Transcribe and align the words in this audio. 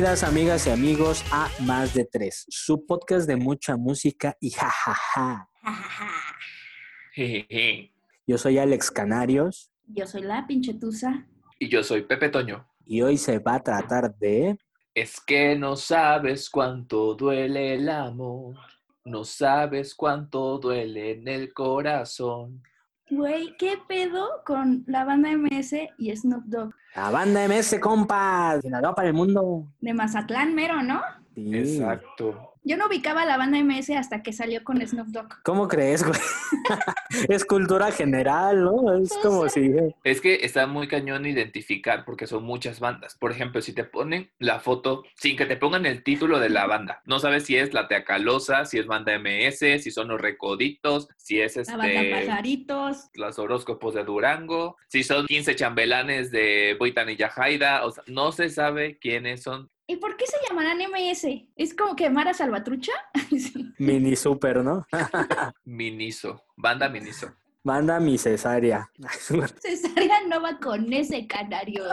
Bienvenidas 0.00 0.24
amigas 0.24 0.66
y 0.66 0.70
amigos 0.70 1.24
a 1.30 1.50
Más 1.60 1.92
de 1.92 2.06
Tres, 2.06 2.46
su 2.48 2.86
podcast 2.86 3.28
de 3.28 3.36
mucha 3.36 3.76
música 3.76 4.34
y 4.40 4.48
jajaja. 4.48 5.46
Yo 8.26 8.38
soy 8.38 8.56
Alex 8.56 8.90
Canarios 8.90 9.70
Yo 9.86 10.06
soy 10.06 10.22
la 10.22 10.46
pinchetusa. 10.46 11.26
Y 11.58 11.68
yo 11.68 11.82
soy 11.82 12.06
Pepe 12.06 12.30
Toño. 12.30 12.66
y 12.86 13.02
hoy 13.02 13.18
se 13.18 13.40
va 13.40 13.56
a 13.56 13.62
tratar 13.62 14.16
de... 14.16 14.56
Es 14.94 15.20
que 15.20 15.54
no 15.54 15.76
sabes 15.76 16.48
cuánto 16.48 17.14
duele 17.14 17.74
el 17.74 17.90
amor. 17.90 18.56
No 19.04 19.24
sabes 19.24 19.94
cuánto 19.94 20.56
duele 20.56 21.10
en 21.10 21.28
el 21.28 21.52
corazón. 21.52 22.62
Güey, 23.10 23.56
¿qué 23.58 23.76
pedo 23.88 24.42
con 24.46 24.84
la 24.86 25.04
banda 25.04 25.30
MS 25.36 25.74
y 25.98 26.16
Snoop 26.16 26.44
Dogg? 26.44 26.72
La 26.94 27.10
banda 27.10 27.48
MS, 27.48 27.80
compas, 27.80 28.60
Sinaloa 28.62 28.94
para 28.94 29.08
el 29.08 29.14
mundo. 29.14 29.66
De 29.80 29.92
Mazatlán, 29.92 30.54
mero, 30.54 30.80
¿no? 30.84 31.00
Sí. 31.34 31.56
Exacto. 31.56 32.50
Yo 32.62 32.76
no 32.76 32.88
ubicaba 32.88 33.24
la 33.24 33.38
banda 33.38 33.62
MS 33.62 33.90
hasta 33.90 34.22
que 34.22 34.34
salió 34.34 34.62
con 34.64 34.86
Snoop 34.86 35.08
Dogg. 35.08 35.42
¿Cómo 35.44 35.66
crees, 35.66 36.04
güey? 36.04 36.20
es 37.30 37.46
cultura 37.46 37.90
general, 37.90 38.62
¿no? 38.62 39.02
Es 39.02 39.16
como 39.22 39.48
si... 39.48 39.72
Es 40.04 40.20
que 40.20 40.40
está 40.42 40.66
muy 40.66 40.86
cañón 40.86 41.24
identificar 41.24 42.04
porque 42.04 42.26
son 42.26 42.44
muchas 42.44 42.78
bandas. 42.78 43.16
Por 43.18 43.32
ejemplo, 43.32 43.62
si 43.62 43.72
te 43.72 43.84
ponen 43.84 44.30
la 44.38 44.60
foto 44.60 45.04
sin 45.14 45.38
que 45.38 45.46
te 45.46 45.56
pongan 45.56 45.86
el 45.86 46.04
título 46.04 46.38
de 46.38 46.50
la 46.50 46.66
banda, 46.66 47.00
no 47.06 47.18
sabes 47.18 47.44
si 47.44 47.56
es 47.56 47.72
la 47.72 47.88
Teacalosa, 47.88 48.66
si 48.66 48.78
es 48.78 48.86
banda 48.86 49.18
MS, 49.18 49.82
si 49.82 49.90
son 49.90 50.08
los 50.08 50.20
Recoditos, 50.20 51.08
si 51.16 51.40
es 51.40 51.56
La 51.56 51.76
banda 51.78 52.02
este 52.02 52.26
Pajaritos. 52.26 53.08
los 53.14 53.38
horóscopos 53.38 53.94
de 53.94 54.04
Durango, 54.04 54.76
si 54.88 55.02
son 55.02 55.26
15 55.26 55.56
chambelanes 55.56 56.30
de 56.30 56.76
Boitan 56.78 57.08
y 57.08 57.16
Yajaira, 57.16 57.86
o 57.86 57.90
sea, 57.90 58.04
no 58.06 58.32
se 58.32 58.50
sabe 58.50 58.98
quiénes 58.98 59.42
son. 59.42 59.70
¿Y 59.90 59.96
por 59.96 60.16
qué 60.16 60.24
se 60.24 60.36
llamarán 60.48 60.78
MS? 60.78 61.26
¿Es 61.56 61.74
como 61.74 61.96
que 61.96 62.08
Mara 62.10 62.32
Salvatrucha? 62.32 62.92
Sí. 63.30 63.72
Mini 63.78 64.14
super, 64.14 64.62
¿no? 64.62 64.86
Miniso, 65.64 66.44
banda 66.56 66.88
Miniso. 66.88 67.34
Banda 67.64 67.98
mi 67.98 68.16
cesárea. 68.16 68.88
Cesárea 69.60 70.22
no 70.28 70.40
va 70.40 70.58
con 70.58 70.92
ese 70.92 71.26
canario. 71.26 71.84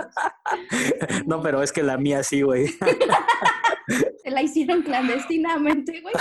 no, 1.26 1.42
pero 1.42 1.64
es 1.64 1.72
que 1.72 1.82
la 1.82 1.98
mía 1.98 2.22
sí, 2.22 2.44
güey. 2.44 2.68
Se 4.24 4.30
la 4.30 4.44
hicieron 4.44 4.84
clandestinamente, 4.84 6.02
güey. 6.02 6.14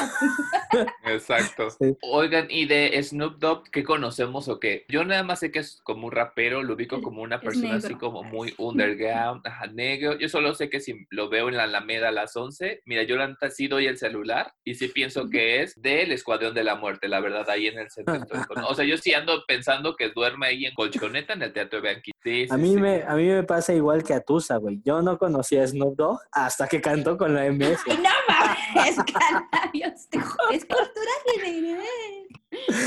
Exacto. 1.04 1.68
Sí. 1.78 1.94
Oigan, 2.00 2.46
y 2.48 2.64
de 2.66 3.02
Snoop 3.02 3.38
Dogg, 3.38 3.70
¿qué 3.70 3.84
conocemos 3.84 4.48
o 4.48 4.58
qué? 4.58 4.86
Yo 4.88 5.04
nada 5.04 5.22
más 5.22 5.40
sé 5.40 5.50
que 5.50 5.58
es 5.58 5.80
como 5.82 6.06
un 6.06 6.12
rapero, 6.12 6.62
lo 6.62 6.74
ubico 6.74 7.02
como 7.02 7.20
una 7.20 7.40
persona 7.40 7.74
así 7.74 7.94
como 7.96 8.22
muy 8.22 8.54
underground, 8.58 9.46
ajá, 9.46 9.66
negro. 9.66 10.16
Yo 10.18 10.28
solo 10.28 10.54
sé 10.54 10.70
que 10.70 10.80
si 10.80 11.06
lo 11.10 11.28
veo 11.28 11.48
en 11.48 11.56
la 11.56 11.64
Alameda 11.64 12.08
a 12.08 12.12
las 12.12 12.34
11, 12.34 12.82
mira, 12.86 13.02
yo 13.02 13.16
la 13.16 13.36
sí 13.50 13.68
doy 13.68 13.86
el 13.86 13.98
celular 13.98 14.54
y 14.64 14.74
sí 14.74 14.88
pienso 14.88 15.28
que 15.28 15.62
es 15.62 15.80
del 15.80 16.12
Escuadrón 16.12 16.54
de 16.54 16.64
la 16.64 16.76
Muerte, 16.76 17.08
la 17.08 17.20
verdad, 17.20 17.48
ahí 17.50 17.66
en 17.66 17.78
el 17.78 17.90
centro. 17.90 18.20
O 18.68 18.74
sea, 18.74 18.84
yo 18.84 18.96
sí 18.96 19.12
ando 19.12 19.44
pensando 19.46 19.96
que 19.96 20.10
duerme 20.10 20.46
ahí 20.48 20.66
en 20.66 20.74
colchoneta 20.74 21.34
en 21.34 21.42
el 21.42 21.52
Teatro 21.52 21.82
Bianchi. 21.82 22.12
Sí, 22.22 22.46
sí, 22.46 22.48
A 22.50 22.56
mí, 22.56 22.74
sí. 22.74 22.80
me, 22.80 23.02
a 23.02 23.14
mí 23.14 23.24
me 23.24 23.42
pasa 23.42 23.74
igual 23.74 24.02
que 24.02 24.14
a 24.14 24.20
Tusa, 24.20 24.56
güey. 24.56 24.80
Yo 24.84 25.02
no 25.02 25.18
conocía 25.18 25.62
a 25.62 25.66
Snoop 25.66 25.96
Dogg 25.96 26.20
hasta 26.32 26.66
que 26.66 26.80
cantó 26.80 27.16
con 27.16 27.34
la 27.34 27.50
MS. 27.50 27.80
¡Ay, 27.88 27.98
no 27.98 28.25
mames, 28.74 28.96
canarios! 28.96 30.08
te 30.10 30.18
ju- 30.18 30.36
Es 30.52 30.64
cultura 30.64 31.12
general. 31.42 31.86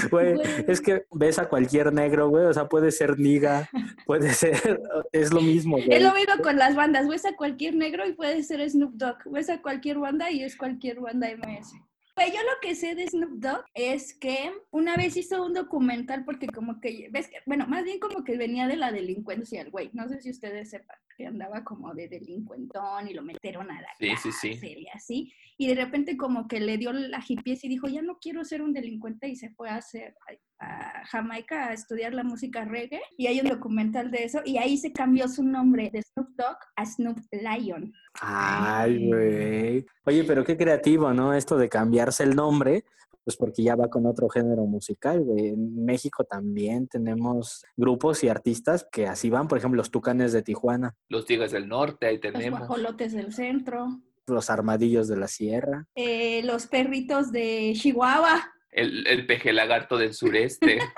Güey, 0.10 0.34
Güey. 0.36 0.66
es 0.68 0.82
que 0.82 1.06
ves 1.12 1.38
a 1.38 1.48
cualquier 1.50 1.94
negro, 1.94 2.30
güey. 2.30 2.46
O 2.46 2.54
sea, 2.54 2.68
puede 2.68 2.92
ser 2.92 3.20
niga, 3.20 3.70
puede 4.06 4.34
ser. 4.34 4.82
Es 5.12 5.32
lo 5.34 5.42
mismo, 5.42 5.78
güey. 5.78 5.94
Es 5.94 6.02
lo 6.04 6.14
mismo 6.14 6.34
con 6.42 6.58
las 6.58 6.76
bandas. 6.76 7.08
Ves 7.08 7.26
a 7.26 7.36
cualquier 7.36 7.76
negro 7.76 8.08
y 8.08 8.14
puede 8.14 8.42
ser 8.44 8.68
Snoop 8.70 8.94
Dogg. 8.94 9.18
Ves 9.32 9.50
a 9.50 9.62
cualquier 9.62 10.00
banda 10.00 10.32
y 10.32 10.44
es 10.44 10.56
cualquier 10.56 11.00
banda 11.02 11.28
MS. 11.30 11.74
Pues 12.20 12.34
yo 12.34 12.40
lo 12.44 12.60
que 12.62 12.76
sé 12.76 12.96
de 12.96 13.08
Snoop 13.08 13.40
Dogg 13.40 13.64
es 13.74 14.14
que 14.14 14.52
una 14.72 14.98
vez 14.98 15.16
hizo 15.16 15.42
un 15.42 15.54
documental 15.54 16.26
porque 16.26 16.48
como 16.48 16.82
que, 16.82 17.08
ves 17.12 17.30
que, 17.30 17.38
bueno, 17.46 17.66
más 17.66 17.86
bien 17.86 17.98
como 17.98 18.26
que 18.26 18.36
venía 18.36 18.68
de 18.68 18.76
la 18.76 18.92
delincuencia 18.92 19.62
el 19.62 19.72
güey. 19.72 19.90
No 19.94 20.06
sé 20.10 20.20
si 20.20 20.30
ustedes 20.30 20.70
sepan 20.70 20.98
que 21.16 21.28
andaba 21.28 21.64
como 21.64 21.94
de 21.94 22.10
delincuentón 22.10 23.08
y 23.08 23.14
lo 23.14 23.22
metieron 23.22 23.72
a 23.72 23.80
la 23.80 23.88
Sí, 23.98 24.10
sí, 24.22 24.32
sí. 24.34 24.50
cárcel 24.50 24.80
y 24.80 24.88
así. 24.90 25.34
Y 25.62 25.68
de 25.68 25.76
repente 25.76 26.16
como 26.16 26.48
que 26.48 26.62
le 26.62 26.78
dio 26.78 26.94
la 26.94 27.22
hippies 27.22 27.66
y 27.66 27.68
dijo, 27.68 27.90
ya 27.90 28.02
no 28.02 28.18
quiero 28.18 28.46
ser 28.46 28.62
un 28.62 28.72
delincuente 28.72 29.28
y 29.28 29.36
se 29.36 29.50
fue 29.50 29.70
a 29.70 29.76
hacer 29.76 30.16
a 30.58 31.06
Jamaica 31.06 31.68
a 31.68 31.74
estudiar 31.74 32.14
la 32.14 32.24
música 32.24 32.64
reggae. 32.64 33.02
Y 33.18 33.28
hay 33.28 33.42
un 33.42 33.50
documental 33.50 34.10
de 34.10 34.24
eso 34.24 34.40
y 34.46 34.56
ahí 34.56 34.78
se 34.78 34.94
cambió 34.94 35.28
su 35.28 35.44
nombre 35.44 35.90
de 35.92 36.02
Snoop 36.02 36.30
Dogg 36.38 36.58
a 36.78 36.86
Snoop 36.86 37.18
Lion. 37.32 37.92
Ay, 38.22 39.06
güey. 39.10 39.86
Oye, 40.06 40.24
pero 40.24 40.46
qué 40.46 40.56
creativo, 40.56 41.14
¿no? 41.14 41.34
Esto 41.34 41.58
de 41.58 41.68
cambiarse 41.68 42.24
el 42.24 42.38
nombre, 42.38 42.86
pues 43.26 43.36
porque 43.36 43.62
ya 43.62 43.76
va 43.76 43.90
con 43.90 44.06
otro 44.06 44.30
género 44.30 44.64
musical, 44.66 45.20
güey. 45.26 45.50
En 45.50 45.84
México 45.84 46.24
también 46.24 46.88
tenemos 46.88 47.66
grupos 47.76 48.24
y 48.24 48.30
artistas 48.30 48.88
que 48.90 49.08
así 49.08 49.30
van, 49.30 49.50
por 49.50 49.58
ejemplo, 49.58 49.76
los 49.76 49.92
Tucanes 49.92 50.32
de 50.32 50.42
Tijuana, 50.42 50.96
Los 51.10 51.26
Tigres 51.26 51.52
del 51.52 51.68
Norte, 51.68 52.06
ahí 52.06 52.18
Los 52.24 52.34
tenemos. 52.34 52.60
guajolotes 52.60 53.12
del 53.12 53.34
centro, 53.34 54.00
los 54.30 54.50
Armadillos 54.50 55.08
de 55.08 55.18
la 55.18 55.28
Sierra. 55.28 55.86
eh, 55.96 56.42
los 56.44 56.68
perritos 56.68 57.32
de 57.32 57.74
Chihuahua. 57.76 58.52
El, 58.72 59.06
el 59.08 59.26
peje 59.26 59.52
lagarto 59.54 59.98
del 59.98 60.14
sureste. 60.14 60.80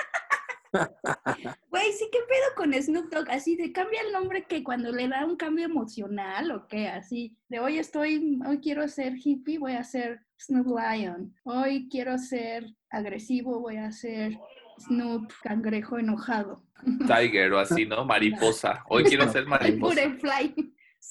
Güey, 1.69 1.92
sí, 1.92 2.08
¿qué 2.12 2.19
pedo 2.30 2.56
con 2.56 2.74
Snoop 2.74 3.12
Dogg? 3.14 3.30
Así 3.30 3.58
de 3.58 3.74
cambia 3.74 4.02
el 4.02 4.14
nombre 4.14 4.46
que 4.47 4.64
cuando 4.64 4.92
le 4.92 5.08
da 5.08 5.25
un 5.25 5.36
cambio 5.36 5.66
emocional 5.66 6.50
o 6.52 6.66
qué, 6.68 6.88
así 6.88 7.36
de 7.50 7.59
hoy 7.59 7.78
estoy, 7.78 8.40
hoy 8.47 8.59
quiero 8.59 8.88
ser 8.88 9.16
hippie, 9.22 9.58
voy 9.59 9.74
a 9.74 9.84
ser 9.84 10.22
Snoop 10.40 10.68
Lion. 10.68 11.36
Hoy 11.44 11.90
quiero 11.90 12.18
ser 12.18 12.66
agresivo, 12.90 13.59
voy 13.59 13.78
a 13.78 13.92
ser 13.92 14.38
Snoop 14.80 15.30
cangrejo 15.44 15.98
enojado. 15.98 16.63
Tiger 17.06 17.52
o 17.53 17.59
así, 17.59 17.86
¿no? 17.86 18.06
Mariposa. 18.06 18.84
Hoy 18.88 19.03
quiero 19.03 19.30
ser 19.31 19.46
mariposa. 19.46 19.94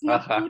Ajá. 0.08 0.44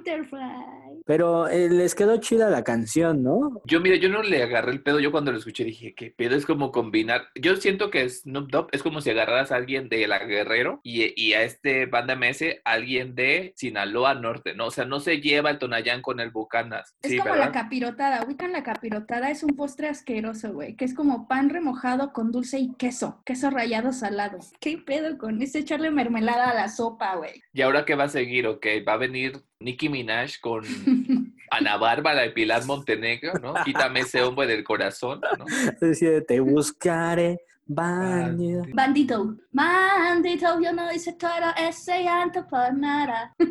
Pero 1.06 1.48
eh, 1.48 1.68
les 1.70 1.94
quedó 1.94 2.18
chida 2.18 2.50
la 2.50 2.62
canción, 2.62 3.22
¿no? 3.22 3.60
Yo, 3.64 3.80
mira, 3.80 3.96
yo 3.96 4.08
no 4.08 4.22
le 4.22 4.42
agarré 4.42 4.72
el 4.72 4.82
pedo. 4.82 5.00
Yo 5.00 5.10
cuando 5.10 5.32
lo 5.32 5.38
escuché 5.38 5.64
dije, 5.64 5.94
¿qué 5.94 6.12
pedo? 6.16 6.36
Es 6.36 6.46
como 6.46 6.70
combinar. 6.72 7.22
Yo 7.34 7.56
siento 7.56 7.90
que 7.90 8.08
Snoop 8.08 8.50
Dogg 8.50 8.68
es 8.72 8.82
como 8.82 9.00
si 9.00 9.10
agarraras 9.10 9.50
a 9.50 9.56
alguien 9.56 9.88
de 9.88 10.06
La 10.06 10.18
Guerrero 10.20 10.80
y, 10.82 11.12
y 11.20 11.32
a 11.34 11.42
este 11.42 11.86
banda 11.86 12.14
MS, 12.16 12.60
alguien 12.64 13.14
de 13.14 13.52
Sinaloa 13.56 14.14
Norte, 14.14 14.54
¿no? 14.54 14.66
O 14.66 14.70
sea, 14.70 14.84
no 14.84 15.00
se 15.00 15.20
lleva 15.20 15.50
el 15.50 15.58
Tonayán 15.58 16.02
con 16.02 16.20
el 16.20 16.30
Bucanas. 16.30 16.94
Es 17.02 17.10
Sí, 17.10 17.18
como 17.18 17.32
¿verdad? 17.32 17.46
la 17.46 17.52
capirotada. 17.52 18.24
Ubican 18.24 18.52
la 18.52 18.62
capirotada, 18.62 19.30
es 19.30 19.42
un 19.42 19.56
postre 19.56 19.88
asqueroso, 19.88 20.52
güey. 20.52 20.76
Que 20.76 20.84
es 20.84 20.94
como 20.94 21.26
pan 21.28 21.50
remojado 21.50 22.12
con 22.12 22.30
dulce 22.30 22.58
y 22.58 22.74
queso. 22.74 23.22
Queso 23.24 23.50
rallado 23.50 23.92
salado. 23.92 24.38
¿Qué 24.60 24.78
pedo 24.78 25.18
con 25.18 25.40
eso? 25.42 25.58
Echarle 25.58 25.90
mermelada 25.90 26.50
a 26.50 26.54
la 26.54 26.68
sopa, 26.68 27.16
güey. 27.16 27.42
¿Y 27.52 27.62
ahora 27.62 27.84
qué 27.84 27.94
va 27.94 28.04
a 28.04 28.08
seguir? 28.08 28.46
Ok, 28.46 28.66
va 28.86 28.92
a 28.94 28.98
venir 28.98 29.29
Nicki 29.60 29.90
Minaj 29.90 30.40
con 30.40 30.64
Ana 31.50 31.76
Bárbara 31.76 32.24
y 32.24 32.32
Pilar 32.32 32.64
Montenegro, 32.64 33.34
¿no? 33.34 33.54
Quítame 33.64 34.00
ese 34.00 34.22
hombre 34.22 34.46
del 34.46 34.64
corazón, 34.64 35.20
¿no? 35.38 35.44
Decía, 35.80 36.24
te 36.24 36.40
buscaré, 36.40 37.40
bandida. 37.66 38.62
Bandito. 38.72 39.36
Bandito, 39.52 40.60
yo 40.60 40.72
no 40.72 40.90
hice 40.92 41.12
todo 41.12 41.30
ese 41.58 42.04
llanto 42.04 42.46
por 42.46 42.74
nada. 42.74 43.34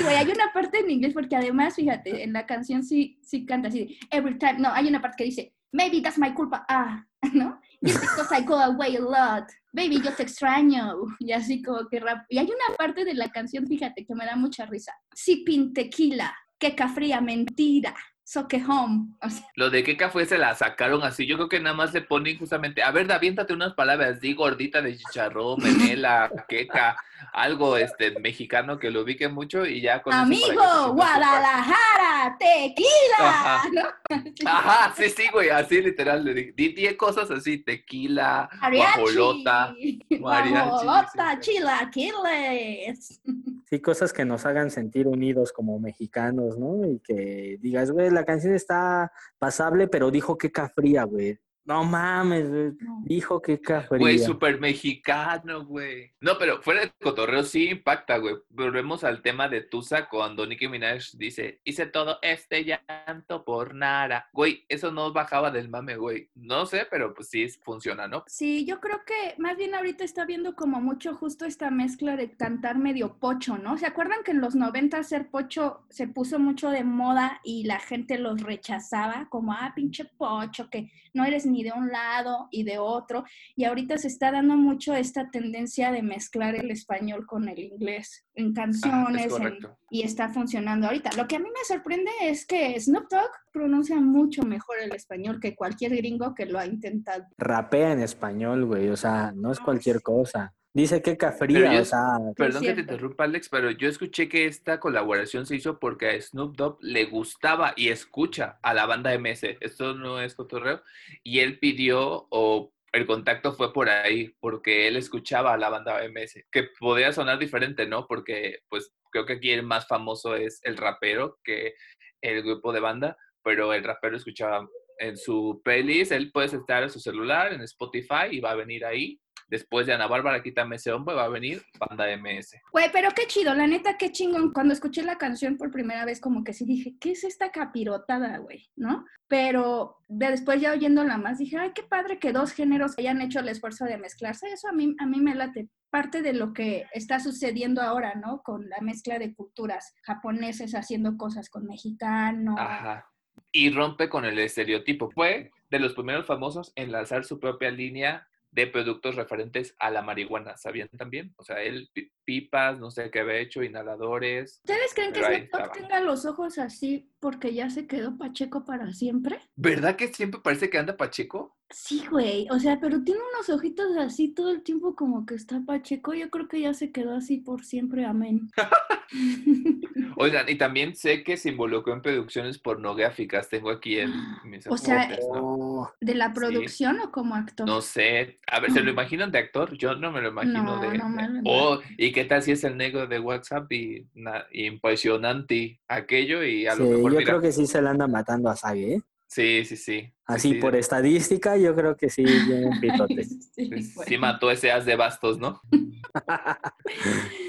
Y, 0.00 0.02
hay 0.02 0.28
una 0.28 0.52
parte 0.52 0.80
en 0.80 0.90
inglés 0.90 1.14
porque 1.14 1.36
además, 1.36 1.76
fíjate, 1.76 2.22
en 2.22 2.32
la 2.32 2.44
canción 2.44 2.82
sí, 2.82 3.18
sí 3.22 3.46
canta 3.46 3.68
así. 3.68 3.98
Every 4.10 4.36
time. 4.36 4.58
No, 4.58 4.70
hay 4.72 4.86
una 4.86 5.00
parte 5.00 5.16
que 5.18 5.24
dice, 5.24 5.54
maybe 5.72 6.02
that's 6.02 6.18
my 6.18 6.34
culpa. 6.34 6.66
Ah, 6.68 7.06
¿no? 7.34 7.60
Just 7.82 8.00
because 8.00 8.32
I 8.32 8.44
go 8.44 8.54
away 8.54 8.96
a 8.96 9.00
lot. 9.00 9.50
Baby, 9.72 10.00
yo 10.02 10.12
te 10.12 10.22
extraño. 10.22 10.94
Y 11.20 11.32
así 11.32 11.62
como 11.62 11.88
que 11.88 12.00
rap. 12.00 12.24
Y 12.28 12.38
hay 12.38 12.46
una 12.46 12.76
parte 12.76 13.04
de 13.04 13.14
la 13.14 13.28
canción, 13.28 13.66
fíjate, 13.66 14.04
que 14.04 14.14
me 14.14 14.24
da 14.24 14.36
mucha 14.36 14.66
risa. 14.66 14.92
Sipping 15.14 15.72
tequila. 15.72 16.34
Queca 16.58 16.88
fría, 16.88 17.20
mentira. 17.20 17.94
So 18.24 18.46
que 18.46 18.62
home. 18.62 19.14
O 19.22 19.30
sea, 19.30 19.46
Lo 19.54 19.70
de 19.70 19.82
qué 19.82 19.96
fue 20.10 20.26
se 20.26 20.36
la 20.36 20.54
sacaron 20.54 21.02
así. 21.02 21.26
Yo 21.26 21.36
creo 21.36 21.48
que 21.48 21.60
nada 21.60 21.74
más 21.74 21.94
le 21.94 22.02
ponen 22.02 22.38
justamente, 22.38 22.82
a 22.82 22.90
ver, 22.90 23.10
aviéntate 23.10 23.54
unas 23.54 23.72
palabras, 23.72 24.20
di 24.20 24.34
gordita 24.34 24.82
de 24.82 24.98
chicharrón, 24.98 25.62
menela, 25.62 26.30
queca, 26.46 26.96
algo 27.32 27.76
este 27.76 28.18
mexicano 28.20 28.78
que 28.78 28.90
lo 28.90 29.02
ubique 29.02 29.28
mucho 29.28 29.66
y 29.66 29.80
ya 29.80 30.02
con 30.02 30.12
Amigo. 30.14 30.92
Guadalajara, 30.94 32.36
tequila. 32.38 33.18
Ajá. 33.18 33.62
¿no? 33.72 34.50
Ajá, 34.50 34.94
sí, 34.96 35.08
sí, 35.10 35.24
güey, 35.32 35.50
así 35.50 35.80
literal. 35.80 36.24
le 36.24 36.34
di- 36.34 36.52
Di 36.52 36.68
10 36.72 36.96
cosas 36.96 37.30
así, 37.30 37.58
tequila, 37.58 38.48
Mariachi. 38.60 39.00
guajolota. 39.00 39.74
mariachi, 40.20 40.68
Guajolota, 40.84 41.38
sí, 41.40 41.50
sí. 41.52 41.56
chilaquiles. 41.58 43.20
Sí, 43.68 43.80
cosas 43.80 44.12
que 44.12 44.24
nos 44.24 44.46
hagan 44.46 44.70
sentir 44.70 45.06
unidos 45.06 45.52
como 45.52 45.78
mexicanos, 45.78 46.58
¿no? 46.58 46.86
Y 46.86 47.00
que 47.00 47.58
digas, 47.60 47.90
güey, 47.90 48.10
la 48.10 48.24
canción 48.24 48.54
está 48.54 49.12
pasable, 49.38 49.88
pero 49.88 50.10
dijo 50.10 50.38
que 50.38 50.50
fría, 50.68 51.04
güey. 51.04 51.38
No 51.68 51.84
mames, 51.84 52.48
güey. 52.48 52.72
Dijo 53.04 53.42
que 53.42 53.60
café. 53.60 53.98
Güey, 53.98 54.18
súper 54.18 54.58
mexicano, 54.58 55.66
güey. 55.66 56.14
No, 56.18 56.38
pero 56.38 56.62
fuera 56.62 56.80
de 56.80 56.92
cotorreo 56.98 57.42
sí 57.42 57.68
impacta, 57.68 58.16
güey. 58.16 58.36
Volvemos 58.48 59.04
al 59.04 59.20
tema 59.20 59.50
de 59.50 59.60
Tusa 59.60 60.08
cuando 60.08 60.46
Nicki 60.46 60.66
Minaj 60.66 61.10
dice, 61.18 61.60
hice 61.64 61.84
todo 61.84 62.20
este 62.22 62.64
llanto 62.64 63.44
por 63.44 63.74
nada. 63.74 64.30
Güey, 64.32 64.64
eso 64.70 64.90
no 64.90 65.12
bajaba 65.12 65.50
del 65.50 65.68
mame, 65.68 65.96
güey. 65.96 66.30
No 66.34 66.64
sé, 66.64 66.86
pero 66.90 67.12
pues 67.12 67.28
sí 67.28 67.46
funciona, 67.62 68.08
¿no? 68.08 68.24
Sí, 68.26 68.64
yo 68.64 68.80
creo 68.80 69.02
que 69.04 69.34
más 69.36 69.58
bien 69.58 69.74
ahorita 69.74 70.04
está 70.04 70.24
viendo 70.24 70.56
como 70.56 70.80
mucho 70.80 71.14
justo 71.16 71.44
esta 71.44 71.70
mezcla 71.70 72.16
de 72.16 72.34
cantar 72.34 72.78
medio 72.78 73.18
pocho, 73.18 73.58
¿no? 73.58 73.76
¿Se 73.76 73.84
acuerdan 73.84 74.24
que 74.24 74.30
en 74.30 74.40
los 74.40 74.54
90 74.54 75.02
ser 75.02 75.28
pocho 75.28 75.84
se 75.90 76.08
puso 76.08 76.38
mucho 76.38 76.70
de 76.70 76.84
moda 76.84 77.42
y 77.44 77.64
la 77.64 77.78
gente 77.78 78.16
los 78.16 78.40
rechazaba 78.40 79.28
como, 79.28 79.52
ah, 79.52 79.74
pinche 79.76 80.06
pocho, 80.06 80.70
que 80.70 80.90
no 81.18 81.24
eres 81.24 81.44
ni 81.46 81.62
de 81.64 81.72
un 81.72 81.88
lado 81.88 82.48
y 82.50 82.62
de 82.62 82.78
otro? 82.78 83.24
Y 83.56 83.64
ahorita 83.64 83.98
se 83.98 84.08
está 84.08 84.30
dando 84.32 84.56
mucho 84.56 84.94
esta 84.94 85.28
tendencia 85.30 85.90
de 85.92 86.02
mezclar 86.02 86.54
el 86.54 86.70
español 86.70 87.26
con 87.26 87.48
el 87.48 87.58
inglés 87.58 88.24
en 88.34 88.54
canciones 88.54 89.24
en- 89.24 89.30
correcto. 89.30 89.76
y 89.90 90.02
está 90.02 90.28
funcionando 90.28 90.86
ahorita. 90.86 91.10
Lo 91.16 91.26
que 91.26 91.36
a 91.36 91.40
mí 91.40 91.48
me 91.48 91.64
sorprende 91.66 92.10
es 92.22 92.46
que 92.46 92.78
Snoop 92.80 93.10
Dogg 93.10 93.30
pronuncia 93.52 93.96
mucho 94.00 94.42
mejor 94.42 94.76
el 94.80 94.94
español 94.94 95.40
que 95.40 95.56
cualquier 95.56 95.96
gringo 95.96 96.34
que 96.34 96.46
lo 96.46 96.58
ha 96.58 96.66
intentado. 96.66 97.24
Rapea 97.36 97.92
en 97.92 98.00
español, 98.02 98.64
güey. 98.66 98.88
O 98.90 98.96
sea, 98.96 99.32
no 99.34 99.50
es 99.50 99.58
Ah, 99.60 99.64
cualquier 99.64 100.00
cosa. 100.02 100.54
Dice 100.74 101.00
que 101.02 101.12
Pero 101.16 101.18
cafría, 101.18 101.72
yo- 101.74 101.80
o 101.80 101.84
sea, 101.84 102.18
Perdón 102.36 102.62
que 102.62 102.74
te 102.74 102.80
interrumpa, 102.82 103.24
Alex, 103.24 103.48
pero 103.48 103.70
yo 103.70 103.88
escuché 103.88 104.28
que 104.28 104.46
esta 104.46 104.78
colaboración 104.78 105.46
se 105.46 105.56
hizo 105.56 105.78
porque 105.78 106.08
a 106.08 106.20
Snoop 106.20 106.56
Dogg 106.56 106.78
le 106.82 107.06
gustaba 107.06 107.72
y 107.76 107.88
escucha 107.88 108.58
a 108.62 108.74
la 108.74 108.86
banda 108.86 109.12
MS. 109.14 109.56
Esto 109.60 109.94
no 109.94 110.20
es 110.20 110.34
cotorreo. 110.34 110.82
Y 111.24 111.40
él 111.40 111.58
pidió, 111.58 112.26
o 112.30 112.72
el 112.92 113.06
contacto 113.06 113.54
fue 113.54 113.72
por 113.72 113.88
ahí, 113.88 114.34
porque 114.40 114.88
él 114.88 114.96
escuchaba 114.96 115.54
a 115.54 115.58
la 115.58 115.68
banda 115.70 116.04
MS. 116.04 116.44
Que 116.50 116.68
podría 116.78 117.12
sonar 117.12 117.38
diferente, 117.38 117.86
¿no? 117.86 118.06
Porque, 118.06 118.60
pues, 118.68 118.92
creo 119.10 119.24
que 119.26 119.34
aquí 119.34 119.50
el 119.50 119.62
más 119.62 119.86
famoso 119.88 120.36
es 120.36 120.60
el 120.64 120.76
rapero 120.76 121.38
que 121.42 121.74
el 122.22 122.42
grupo 122.42 122.72
de 122.72 122.80
banda, 122.80 123.16
pero 123.42 123.72
el 123.72 123.82
rapero 123.84 124.16
escuchaba 124.16 124.68
en 124.98 125.16
su 125.16 125.60
playlist, 125.64 126.10
él 126.12 126.30
puede 126.32 126.48
estar 126.56 126.82
en 126.82 126.90
su 126.90 126.98
celular, 126.98 127.52
en 127.52 127.60
Spotify, 127.62 128.26
y 128.32 128.40
va 128.40 128.50
a 128.50 128.56
venir 128.56 128.84
ahí. 128.84 129.18
Después 129.48 129.86
de 129.86 129.94
Ana 129.94 130.06
Bárbara, 130.06 130.42
quítame 130.42 130.76
ese 130.76 130.92
hombre, 130.92 131.14
va 131.14 131.24
a 131.24 131.28
venir 131.28 131.62
Banda 131.78 132.06
MS. 132.16 132.60
Güey, 132.70 132.90
pero 132.92 133.08
qué 133.16 133.26
chido, 133.26 133.54
la 133.54 133.66
neta, 133.66 133.96
qué 133.96 134.12
chingón. 134.12 134.52
Cuando 134.52 134.74
escuché 134.74 135.02
la 135.02 135.16
canción 135.16 135.56
por 135.56 135.70
primera 135.70 136.04
vez, 136.04 136.20
como 136.20 136.44
que 136.44 136.52
sí 136.52 136.64
dije, 136.66 136.94
¿qué 137.00 137.12
es 137.12 137.24
esta 137.24 137.50
capirotada, 137.50 138.36
güey? 138.38 138.68
¿No? 138.76 139.06
Pero 139.26 139.96
de- 140.08 140.30
después 140.30 140.60
ya 140.60 140.72
oyéndola 140.72 141.16
más, 141.16 141.38
dije, 141.38 141.56
ay, 141.58 141.72
qué 141.74 141.82
padre 141.82 142.18
que 142.18 142.32
dos 142.32 142.52
géneros 142.52 142.94
hayan 142.98 143.20
hecho 143.22 143.40
el 143.40 143.48
esfuerzo 143.48 143.84
de 143.86 143.96
mezclarse. 143.98 144.48
Eso 144.52 144.68
a 144.68 144.72
mí, 144.72 144.94
a 144.98 145.06
mí 145.06 145.20
me 145.20 145.34
late. 145.34 145.68
Parte 145.90 146.20
de 146.20 146.34
lo 146.34 146.52
que 146.52 146.84
está 146.92 147.18
sucediendo 147.18 147.80
ahora, 147.80 148.14
¿no? 148.14 148.42
Con 148.42 148.68
la 148.68 148.78
mezcla 148.82 149.18
de 149.18 149.34
culturas 149.34 149.94
japoneses 150.02 150.74
haciendo 150.74 151.16
cosas 151.16 151.48
con 151.48 151.64
mexicanos. 151.66 152.56
Ajá. 152.58 153.10
Y 153.52 153.70
rompe 153.70 154.10
con 154.10 154.26
el 154.26 154.38
estereotipo. 154.38 155.10
Fue 155.10 155.50
de 155.70 155.78
los 155.78 155.94
primeros 155.94 156.26
famosos 156.26 156.72
en 156.76 156.92
lanzar 156.92 157.24
su 157.24 157.40
propia 157.40 157.70
línea 157.70 158.28
de 158.58 158.66
productos 158.66 159.14
referentes 159.14 159.76
a 159.78 159.88
la 159.90 160.02
marihuana. 160.02 160.56
¿Sabían 160.56 160.88
también? 160.88 161.32
O 161.36 161.44
sea, 161.44 161.62
él 161.62 161.88
pi- 161.92 162.10
pipas, 162.24 162.80
no 162.80 162.90
sé 162.90 163.08
qué 163.10 163.20
había 163.20 163.36
hecho, 163.38 163.62
inhaladores. 163.62 164.60
¿Ustedes 164.64 164.94
creen 164.94 165.12
que 165.12 165.20
Snoop 165.22 165.50
Dogg 165.52 165.72
tenga 165.72 166.00
los 166.00 166.26
ojos 166.26 166.58
así 166.58 167.08
porque 167.20 167.54
ya 167.54 167.70
se 167.70 167.86
quedó 167.86 168.16
Pacheco 168.18 168.64
para 168.64 168.92
siempre? 168.92 169.40
¿Verdad 169.56 169.96
que 169.96 170.08
siempre 170.08 170.40
parece 170.40 170.70
que 170.70 170.78
anda 170.78 170.96
Pacheco? 170.96 171.56
Sí, 171.70 172.06
güey, 172.10 172.46
o 172.50 172.58
sea, 172.58 172.80
pero 172.80 173.02
tiene 173.04 173.20
unos 173.34 173.50
ojitos 173.50 173.94
así 173.98 174.30
todo 174.32 174.50
el 174.50 174.62
tiempo 174.62 174.94
como 174.96 175.26
que 175.26 175.34
está 175.34 175.60
Pacheco. 175.66 176.14
Yo 176.14 176.30
creo 176.30 176.48
que 176.48 176.60
ya 176.62 176.72
se 176.72 176.92
quedó 176.92 177.14
así 177.14 177.38
por 177.38 177.62
siempre, 177.64 178.06
amén. 178.06 178.48
Oigan, 180.16 180.48
y 180.48 180.56
también 180.56 180.94
sé 180.96 181.22
que 181.22 181.36
se 181.36 181.50
involucró 181.50 181.92
en 181.94 182.02
producciones 182.02 182.58
pornográficas. 182.58 183.48
Tengo 183.48 183.70
aquí 183.70 183.98
en 183.98 184.10
mis 184.44 184.66
O 184.66 184.76
sea, 184.76 185.08
oh, 185.30 185.90
¿De 186.00 186.14
la 186.14 186.28
Sí. 186.28 186.34
producción 186.34 187.00
o 187.00 187.10
como 187.12 187.34
actor? 187.34 187.66
No 187.68 187.80
sé, 187.82 188.40
a 188.46 188.60
ver, 188.60 188.70
¿se 188.70 188.82
lo 188.82 188.90
imaginan 188.90 189.30
de 189.30 189.38
actor? 189.38 189.76
Yo 189.76 189.94
no 189.94 190.10
me 190.10 190.20
lo 190.22 190.28
imagino 190.28 190.74
No, 190.74 190.80
de... 190.80 190.98
no 190.98 191.08
me 191.08 191.28
lo 191.28 191.40
Oh, 191.44 191.80
¿y 191.96 192.12
qué 192.12 192.24
tal 192.24 192.42
si 192.42 192.52
es 192.52 192.64
el 192.64 192.76
negro 192.76 193.06
de 193.06 193.20
WhatsApp 193.20 193.70
y 193.72 194.08
na- 194.14 194.46
impresionante 194.52 195.80
aquello 195.88 196.42
y 196.44 196.66
a 196.66 196.74
lo 196.74 196.84
sí, 196.84 196.92
mejor 196.92 197.07
yo 197.08 197.18
mira, 197.18 197.30
creo 197.30 197.40
que 197.40 197.52
sí 197.52 197.66
se 197.66 197.80
le 197.82 197.88
anda 197.88 198.06
matando 198.06 198.48
a 198.48 198.56
Sage, 198.56 198.94
¿eh? 198.94 199.02
sí, 199.26 199.64
sí, 199.64 199.76
sí. 199.76 200.00
sí, 200.00 200.14
Así 200.26 200.52
sí, 200.52 200.54
por 200.60 200.76
estadística, 200.76 201.56
yo 201.56 201.74
creo 201.74 201.96
que 201.96 202.08
sí 202.10 202.24
tiene 202.24 202.66
un 202.66 202.80
pitote. 202.80 203.24
Sí, 203.58 203.70
sí, 203.82 204.18
mató 204.18 204.52
ese 204.52 204.70
as 204.70 204.86
de 204.86 204.94
bastos, 204.94 205.38
¿no? 205.38 205.60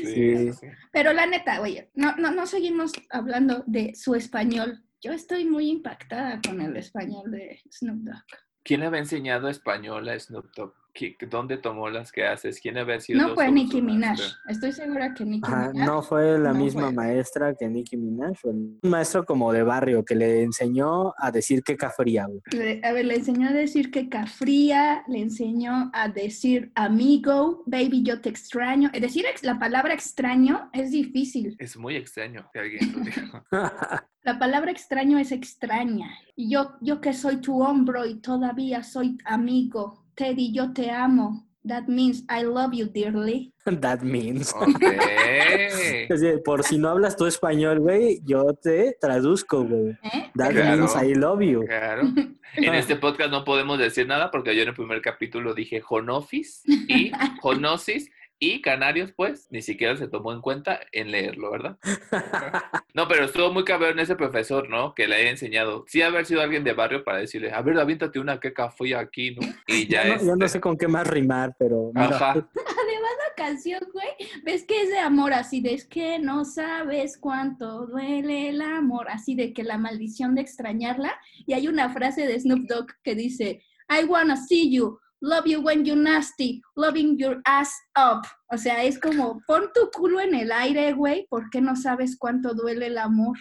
Sí. 0.04 0.52
sí. 0.54 0.68
Pero 0.92 1.14
la 1.14 1.28
neta, 1.28 1.62
oye, 1.62 1.92
no, 1.94 2.16
no, 2.16 2.32
no 2.32 2.48
seguimos 2.48 2.92
hablando 3.12 3.64
de 3.68 3.94
su 3.94 4.16
español. 4.16 4.84
Yo 5.02 5.14
estoy 5.14 5.46
muy 5.46 5.70
impactada 5.70 6.42
con 6.42 6.60
el 6.62 6.76
español 6.76 7.30
de 7.32 7.62
Snoop 7.72 8.00
Dogg. 8.00 8.26
¿Quién 8.64 8.80
le 8.82 8.88
había 8.88 9.00
enseñado 9.00 9.48
español 9.50 10.10
a 10.10 10.20
Snoop 10.20 10.48
Dogg? 10.56 10.74
¿Qui- 10.94 11.16
¿Dónde 11.30 11.58
tomó 11.58 11.90
las 11.90 12.12
clases? 12.12 12.60
¿Quién 12.60 12.78
había 12.78 13.00
sido 13.00 13.22
No 13.28 13.36
fue 13.36 13.52
Nicki 13.52 13.78
su 13.80 13.84
Minaj. 13.84 14.20
Estoy 14.48 14.72
segura 14.72 15.14
que 15.14 15.24
Nicki 15.24 15.48
Ajá, 15.50 15.70
Minaj. 15.72 15.86
no 15.88 16.02
fue 16.02 16.38
la 16.40 16.52
No 16.52 16.60
misma 16.60 16.84
fue. 16.86 16.94
maestra 16.94 17.54
que 17.56 17.68
Nicki 17.70 17.96
Minaj, 17.96 18.34
fue 18.36 18.52
un 18.52 18.80
maestro 18.84 19.24
como 19.26 19.54
de 19.54 19.64
barrio 19.64 20.04
que 20.04 20.16
le 20.16 20.42
enseñó 20.44 21.14
a 21.18 21.32
decir 21.32 21.64
que 21.64 21.78
cafría, 21.78 22.26
güey. 22.26 22.42
Le- 22.52 22.82
A 22.84 22.92
ver, 22.92 23.06
le 23.06 23.16
enseñó 23.16 23.50
a 23.50 23.52
decir 23.54 23.92
que 23.92 24.10
cafría, 24.10 25.04
le 25.08 25.20
enseñó 25.22 25.92
a 25.94 26.08
decir 26.10 26.72
amigo, 26.76 27.64
baby, 27.68 28.04
yo 28.04 28.20
te 28.20 28.30
extraño. 28.30 28.90
Es 28.92 29.02
decir, 29.02 29.26
ex- 29.26 29.44
la 29.44 29.60
palabra 29.60 29.94
extraño 29.94 30.70
es 30.74 30.92
difícil. 30.92 31.56
Es 31.60 31.78
muy 31.78 31.96
extraño 31.96 32.50
que 32.52 32.60
alguien 32.60 32.92
lo 32.94 33.00
diga. 33.00 33.46
La 34.24 34.38
palabra 34.38 34.70
extraño 34.70 35.18
es 35.18 35.32
extraña. 35.32 36.10
Y 36.36 36.52
yo, 36.52 36.74
yo 36.82 37.00
que 37.00 37.14
soy 37.14 37.38
tu 37.38 37.64
hombro 37.64 38.06
y 38.06 38.16
todavía 38.20 38.84
soy 38.84 39.18
amigo. 39.26 40.04
Teddy, 40.20 40.52
yo 40.52 40.74
te 40.74 40.92
amo. 40.92 41.46
That 41.66 41.88
means 41.88 42.24
I 42.30 42.44
love 42.44 42.74
you 42.74 42.88
dearly. 42.88 43.54
That 43.66 44.02
means. 44.02 44.54
Ok. 44.54 44.84
Es 46.10 46.20
decir, 46.22 46.42
por 46.44 46.64
si 46.64 46.78
no 46.78 46.90
hablas 46.90 47.16
tu 47.16 47.26
español, 47.26 47.80
güey, 47.80 48.20
yo 48.26 48.54
te 48.56 48.98
traduzco, 49.00 49.64
güey. 49.64 49.92
¿Eh? 50.04 50.32
That 50.36 50.52
Claro. 50.52 50.78
means 50.78 50.96
I 51.02 51.14
love 51.16 51.42
you. 51.42 51.64
Claro. 51.66 52.04
En 52.56 52.74
este 52.74 52.96
podcast 52.96 53.30
no 53.30 53.44
podemos 53.46 53.78
decir 53.78 54.08
nada 54.08 54.32
porque 54.32 54.56
yo 54.56 54.64
en 54.64 54.70
el 54.70 54.74
primer 54.74 55.02
capítulo 55.04 55.54
dije 55.54 55.82
Jonofis 55.82 56.64
y 56.66 57.12
Jonosis 57.42 58.10
y 58.40 58.62
Canarios, 58.62 59.12
pues, 59.12 59.48
ni 59.52 59.62
siquiera 59.62 59.98
se 59.98 60.08
tomó 60.08 60.32
en 60.32 60.40
cuenta 60.40 60.80
en 60.94 61.12
leerlo, 61.12 61.52
¿verdad? 61.52 61.78
No, 62.96 63.08
pero 63.08 63.26
estuvo 63.26 63.54
muy 63.54 63.64
cabrón 63.64 64.00
ese 64.00 64.16
profesor, 64.16 64.68
¿no? 64.68 64.96
Que 64.96 65.08
le 65.08 65.16
haya 65.16 65.30
enseñado. 65.30 65.86
Sí, 65.88 66.02
haber 66.02 66.26
sido 66.26 66.42
alguien 66.42 66.64
de 66.64 66.74
barrio 66.74 67.04
para 67.04 67.20
decirle, 67.20 67.52
a 67.52 67.62
ver, 67.62 67.80
aviéntate 67.80 68.20
una 68.20 68.40
queca 68.40 68.72
fui 68.72 68.94
aquí, 68.94 69.36
¿no? 69.36 69.48
Y 69.68 69.88
ya, 69.88 70.04
no, 70.06 70.18
ya 70.18 70.36
no 70.36 70.46
este, 70.46 70.50
sé 70.50 70.60
con 70.60 70.76
qué 70.76 70.88
más 70.88 71.08
rimar, 71.08 71.56
pero 71.60 71.92
mira, 71.94 72.08
Ajá. 72.08 72.32
Además 72.34 73.12
la 73.28 73.36
canción, 73.36 73.80
güey, 73.94 74.10
ves 74.44 74.66
que 74.66 74.82
es 74.82 74.90
de 74.90 74.98
amor, 74.98 75.34
así 75.34 75.62
de 75.62 75.76
es 75.76 75.86
que 75.86 76.18
no 76.18 76.46
sabes 76.46 77.18
cuánto 77.18 77.86
duele 77.86 78.50
el 78.50 78.62
amor, 78.62 79.08
así 79.10 79.36
de 79.36 79.54
que 79.54 79.64
la 79.64 79.78
maldición 79.78 80.34
de 80.34 80.42
extrañarla. 80.42 81.16
Y 81.46 81.54
hay 81.54 81.68
una 81.68 81.90
frase 81.92 82.26
de 82.26 82.40
Snoop 82.40 82.68
Dogg 82.68 82.88
que 83.04 83.14
dice, 83.14 83.62
I 83.88 84.06
wanna 84.06 84.36
see 84.36 84.72
you, 84.72 85.00
love 85.22 85.46
you 85.48 85.62
when 85.62 85.86
you're 85.86 85.96
nasty, 86.02 86.62
loving 86.76 87.18
your 87.18 87.42
ass 87.46 87.72
up. 87.98 88.26
O 88.52 88.58
sea, 88.58 88.84
es 88.84 89.00
como, 89.00 89.42
pon 89.48 89.70
tu 89.74 89.90
culo 89.92 90.20
en 90.20 90.34
el 90.36 90.52
aire, 90.52 90.94
güey, 90.94 91.28
porque 91.30 91.62
no 91.62 91.76
sabes 91.76 92.18
cuánto 92.18 92.54
duele 92.54 92.88
el 92.88 92.98
amor. 92.98 93.38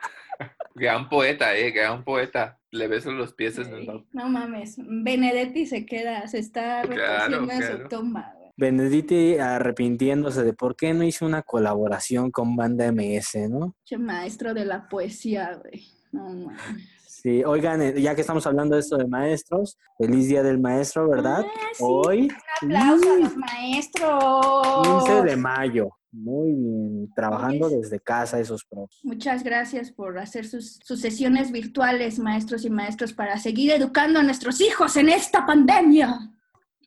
Gran 0.74 1.08
poeta, 1.08 1.56
eh, 1.56 1.70
gran 1.72 2.04
poeta. 2.04 2.58
Le 2.70 2.86
beso 2.86 3.10
los 3.10 3.32
pies 3.34 3.58
en 3.58 3.72
el 3.74 3.86
Güey, 3.86 4.04
No 4.12 4.28
mames, 4.28 4.76
Benedetti 4.78 5.66
se 5.66 5.84
queda, 5.86 6.26
se 6.28 6.38
está 6.38 6.82
Claro, 6.82 7.40
retorciendo 7.40 7.52
en 7.52 7.62
su 7.62 7.66
claro. 7.74 7.88
tumba, 7.88 8.32
güey. 8.36 8.50
Benedetti 8.56 9.38
arrepintiéndose 9.38 10.44
de 10.44 10.52
por 10.52 10.76
qué 10.76 10.92
no 10.94 11.02
hizo 11.04 11.24
una 11.26 11.42
colaboración 11.42 12.30
con 12.30 12.56
Banda 12.56 12.92
MS, 12.92 13.48
¿no? 13.48 13.74
Che 13.84 13.98
maestro 13.98 14.52
de 14.54 14.64
la 14.64 14.88
poesía, 14.88 15.54
güey. 15.62 15.86
No 16.12 16.28
mames. 16.30 16.97
Sí, 17.22 17.42
oigan, 17.44 17.82
eh, 17.82 18.00
ya 18.00 18.14
que 18.14 18.20
estamos 18.20 18.46
hablando 18.46 18.76
de 18.76 18.80
esto 18.80 18.96
de 18.96 19.08
maestros, 19.08 19.76
feliz 19.98 20.28
día 20.28 20.44
del 20.44 20.60
maestro, 20.60 21.08
¿verdad? 21.08 21.44
Ah, 21.44 21.68
sí. 21.72 21.82
Hoy, 21.84 22.28
Un 22.62 22.76
aplauso 22.76 23.12
a 23.12 23.16
los 23.16 23.36
maestros. 23.36 25.04
15 25.04 25.22
de 25.22 25.36
mayo. 25.36 25.88
Muy 26.12 26.52
bien, 26.52 27.12
trabajando 27.14 27.68
desde 27.68 27.98
casa 28.00 28.38
esos 28.38 28.64
pros. 28.64 29.00
Muchas 29.02 29.42
gracias 29.42 29.90
por 29.90 30.18
hacer 30.18 30.46
sus, 30.46 30.78
sus 30.82 31.00
sesiones 31.00 31.50
virtuales, 31.50 32.18
maestros 32.18 32.64
y 32.64 32.70
maestros, 32.70 33.12
para 33.12 33.36
seguir 33.36 33.72
educando 33.72 34.20
a 34.20 34.22
nuestros 34.22 34.60
hijos 34.60 34.96
en 34.96 35.08
esta 35.08 35.44
pandemia. 35.44 36.30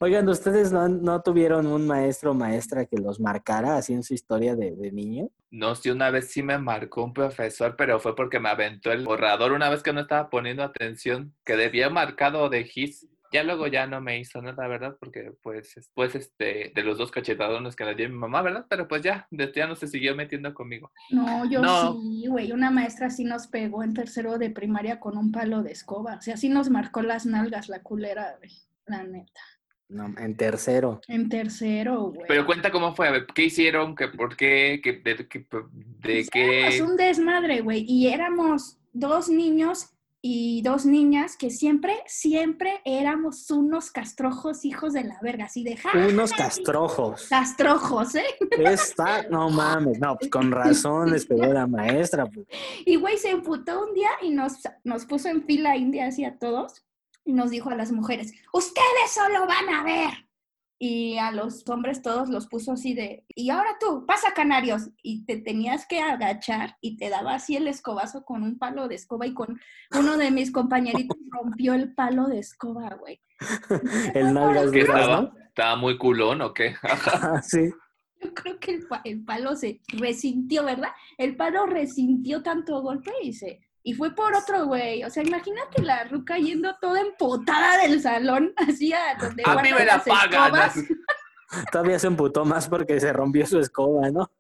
Oigan, 0.04 0.28
¿ustedes 0.30 0.72
no, 0.72 0.88
no 0.88 1.22
tuvieron 1.22 1.68
un 1.68 1.86
maestro 1.86 2.32
o 2.32 2.34
maestra 2.34 2.88
que 2.88 2.98
los 2.98 3.20
marcara 3.20 3.78
así 3.78 3.94
en 3.94 4.02
su 4.02 4.16
historia 4.16 4.56
de, 4.56 4.72
de 4.76 4.92
niño? 4.92 5.30
No, 5.52 5.76
sí, 5.76 5.92
una 5.92 6.10
vez 6.10 6.32
sí 6.32 6.42
me 6.42 6.58
marcó 6.58 7.04
un 7.04 7.14
profesor, 7.14 7.76
pero 7.78 8.00
fue 8.00 8.16
porque 8.16 8.40
me 8.40 8.50
aventó 8.50 8.92
el 8.92 9.06
borrador 9.06 9.52
una 9.52 9.70
vez 9.70 9.84
que 9.84 9.94
no 9.94 10.00
estaba 10.00 10.28
poniendo 10.32 10.64
atención, 10.64 11.36
que 11.46 11.56
debía 11.56 11.92
marcado 11.92 12.50
de 12.50 12.68
his. 12.74 13.08
Ya 13.32 13.44
luego 13.44 13.68
ya 13.68 13.86
no 13.86 14.02
me 14.02 14.18
hizo 14.18 14.42
nada, 14.42 14.68
¿verdad? 14.68 14.98
Porque 15.00 15.34
pues 15.44 15.74
después 15.76 16.16
este, 16.16 16.72
de 16.74 16.84
los 16.84 16.98
dos 16.98 17.12
cachetadones 17.12 17.76
que 17.76 17.86
le 17.86 17.94
dio 17.94 18.10
mi 18.10 18.16
mamá, 18.16 18.42
¿verdad? 18.42 18.66
Pero 18.68 18.88
pues 18.88 19.04
ya, 19.04 19.28
desde 19.30 19.54
ya 19.54 19.68
no 19.68 19.76
se 19.76 19.88
siguió 19.88 20.16
metiendo 20.16 20.52
conmigo. 20.56 20.92
No, 21.12 21.48
yo 21.48 21.62
No. 21.62 21.94
sí, 21.94 22.26
güey. 22.28 22.52
Una 22.52 22.72
maestra 22.72 23.12
sí 23.12 23.24
nos 23.24 23.46
pegó 23.46 23.84
en 23.84 23.94
tercero 23.94 24.40
de 24.40 24.50
primaria 24.50 25.00
con 25.00 25.16
un 25.16 25.32
palo 25.32 25.62
de 25.62 25.74
escoba. 25.74 26.16
O 26.16 26.22
sea, 26.22 26.38
sí 26.38 26.50
nos 26.50 26.72
marcó 26.72 27.04
las 27.04 27.28
nalgas 27.28 27.70
la 27.70 27.84
culera, 27.84 28.36
güey. 28.40 28.52
La 28.88 29.04
neta. 29.04 29.42
No, 29.92 30.14
en 30.18 30.36
tercero. 30.38 31.02
En 31.08 31.28
tercero, 31.28 32.12
güey. 32.14 32.26
Pero 32.28 32.46
cuenta 32.46 32.72
cómo 32.72 32.96
fue, 32.96 33.08
a 33.08 33.12
ver, 33.12 33.26
¿qué 33.36 33.44
hicieron? 33.46 33.96
¿Qué, 33.96 34.08
¿Por 34.08 34.38
qué? 34.38 34.80
¿Qué- 34.84 34.94
¿De, 34.94 35.28
qué- 35.28 35.46
de 36.02 36.20
Éramos 36.22 36.30
qué? 36.32 36.82
un 36.84 36.96
desmadre, 36.98 37.62
güey. 37.62 37.86
Y 37.88 38.08
éramos 38.08 38.78
dos 38.94 39.28
niños 39.30 39.90
y 40.24 40.62
dos 40.62 40.86
niñas 40.86 41.36
que 41.36 41.50
siempre, 41.50 41.96
siempre 42.06 42.80
éramos 42.86 43.50
unos 43.50 43.90
castrojos 43.92 44.64
hijos 44.66 44.94
de 44.94 45.04
la 45.04 45.18
verga. 45.22 45.46
Así 45.46 45.64
de 45.64 45.76
ja, 45.76 45.90
Unos 46.08 46.32
castrojos. 46.32 47.28
castrojos, 47.28 48.16
¿eh? 48.16 48.24
Está, 48.60 49.24
no 49.30 49.50
mames, 49.50 50.00
no, 50.00 50.16
pues 50.18 50.30
con 50.32 50.52
razón 50.52 51.12
les 51.12 51.26
pegó 51.26 51.48
la 51.48 51.66
maestra. 51.68 52.28
pues. 52.28 52.46
Y 52.86 52.96
güey 52.98 53.18
se 53.18 53.32
emputó 53.32 53.84
un 53.86 53.94
día 53.94 54.12
y 54.22 54.30
nos, 54.30 54.54
nos 54.84 55.06
puso 55.06 55.28
en 55.28 55.44
fila 55.44 55.76
india 55.76 56.06
así 56.08 56.24
a 56.24 56.38
todos 56.38 56.84
y 57.26 57.34
nos 57.34 57.50
dijo 57.50 57.70
a 57.70 57.76
las 57.76 57.92
mujeres, 57.92 58.34
ustedes 58.54 59.12
solo 59.14 59.46
van 59.48 59.70
a 59.70 59.84
ver. 59.84 60.28
Y 60.84 61.20
a 61.20 61.32
los 61.32 61.68
hombres 61.70 62.02
todos 62.02 62.28
los 62.30 62.48
puso 62.48 62.72
así 62.72 62.96
de, 62.96 63.24
y 63.36 63.52
ahora 63.52 63.78
tú, 63.80 64.04
pasa 64.08 64.34
canarios. 64.34 64.90
Y 65.04 65.26
te 65.26 65.38
tenías 65.38 65.86
que 65.86 66.00
agachar 66.00 66.76
y 66.82 66.98
te 66.98 67.10
daba 67.10 67.36
así 67.36 67.56
el 67.56 67.68
escobazo 67.68 68.26
con 68.26 68.42
un 68.42 68.58
palo 68.58 68.88
de 68.88 68.96
escoba 68.96 69.28
y 69.28 69.34
con 69.36 69.60
uno 69.92 70.18
de 70.18 70.32
mis 70.32 70.52
compañeritos 70.52 71.18
rompió 71.32 71.76
el 71.76 71.94
palo 71.94 72.26
de 72.26 72.40
escoba, 72.40 72.96
güey. 72.96 73.22
El 74.16 74.34
nalgas 74.34 74.72
¿Qué 74.72 74.82
duras, 74.82 75.02
estaba? 75.02 75.22
¿no? 75.22 75.34
¿Estaba 75.48 75.76
muy 75.76 75.98
culón 76.00 76.42
o 76.42 76.54
qué? 76.54 76.76
Sí. 77.44 77.72
Yo 78.20 78.34
creo 78.34 78.60
que 78.60 78.76
el, 78.76 78.88
el 79.04 79.24
palo 79.24 79.56
se 79.56 79.82
resintió, 79.88 80.64
¿verdad? 80.64 80.90
El 81.18 81.36
palo 81.36 81.66
resintió 81.68 82.42
tanto 82.42 82.82
golpe 82.82 83.12
y 83.22 83.34
se... 83.34 83.60
Y 83.84 83.94
fue 83.94 84.14
por 84.14 84.36
otro 84.36 84.68
güey. 84.68 85.04
O 85.04 85.10
sea, 85.10 85.24
imagínate 85.24 85.82
la 85.82 86.04
ruca 86.06 86.38
yendo 86.38 86.76
toda 86.80 87.02
empotada 87.02 87.78
del 87.82 88.02
salón, 88.02 88.54
así 88.58 88.94
a 88.94 89.16
donde 89.20 89.44
A 89.46 89.56
mí 89.56 89.70
me 89.74 89.86
la 89.86 89.98
las 89.98 90.04
pagan. 90.04 90.44
escobas. 90.44 90.76
Todavía 91.72 92.00
se 92.00 92.08
emputó 92.08 92.46
más 92.46 92.70
porque 92.70 93.00
se 93.00 93.12
rompió 93.12 93.46
su 93.46 93.60
escoba, 93.60 94.10
¿no? 94.10 94.32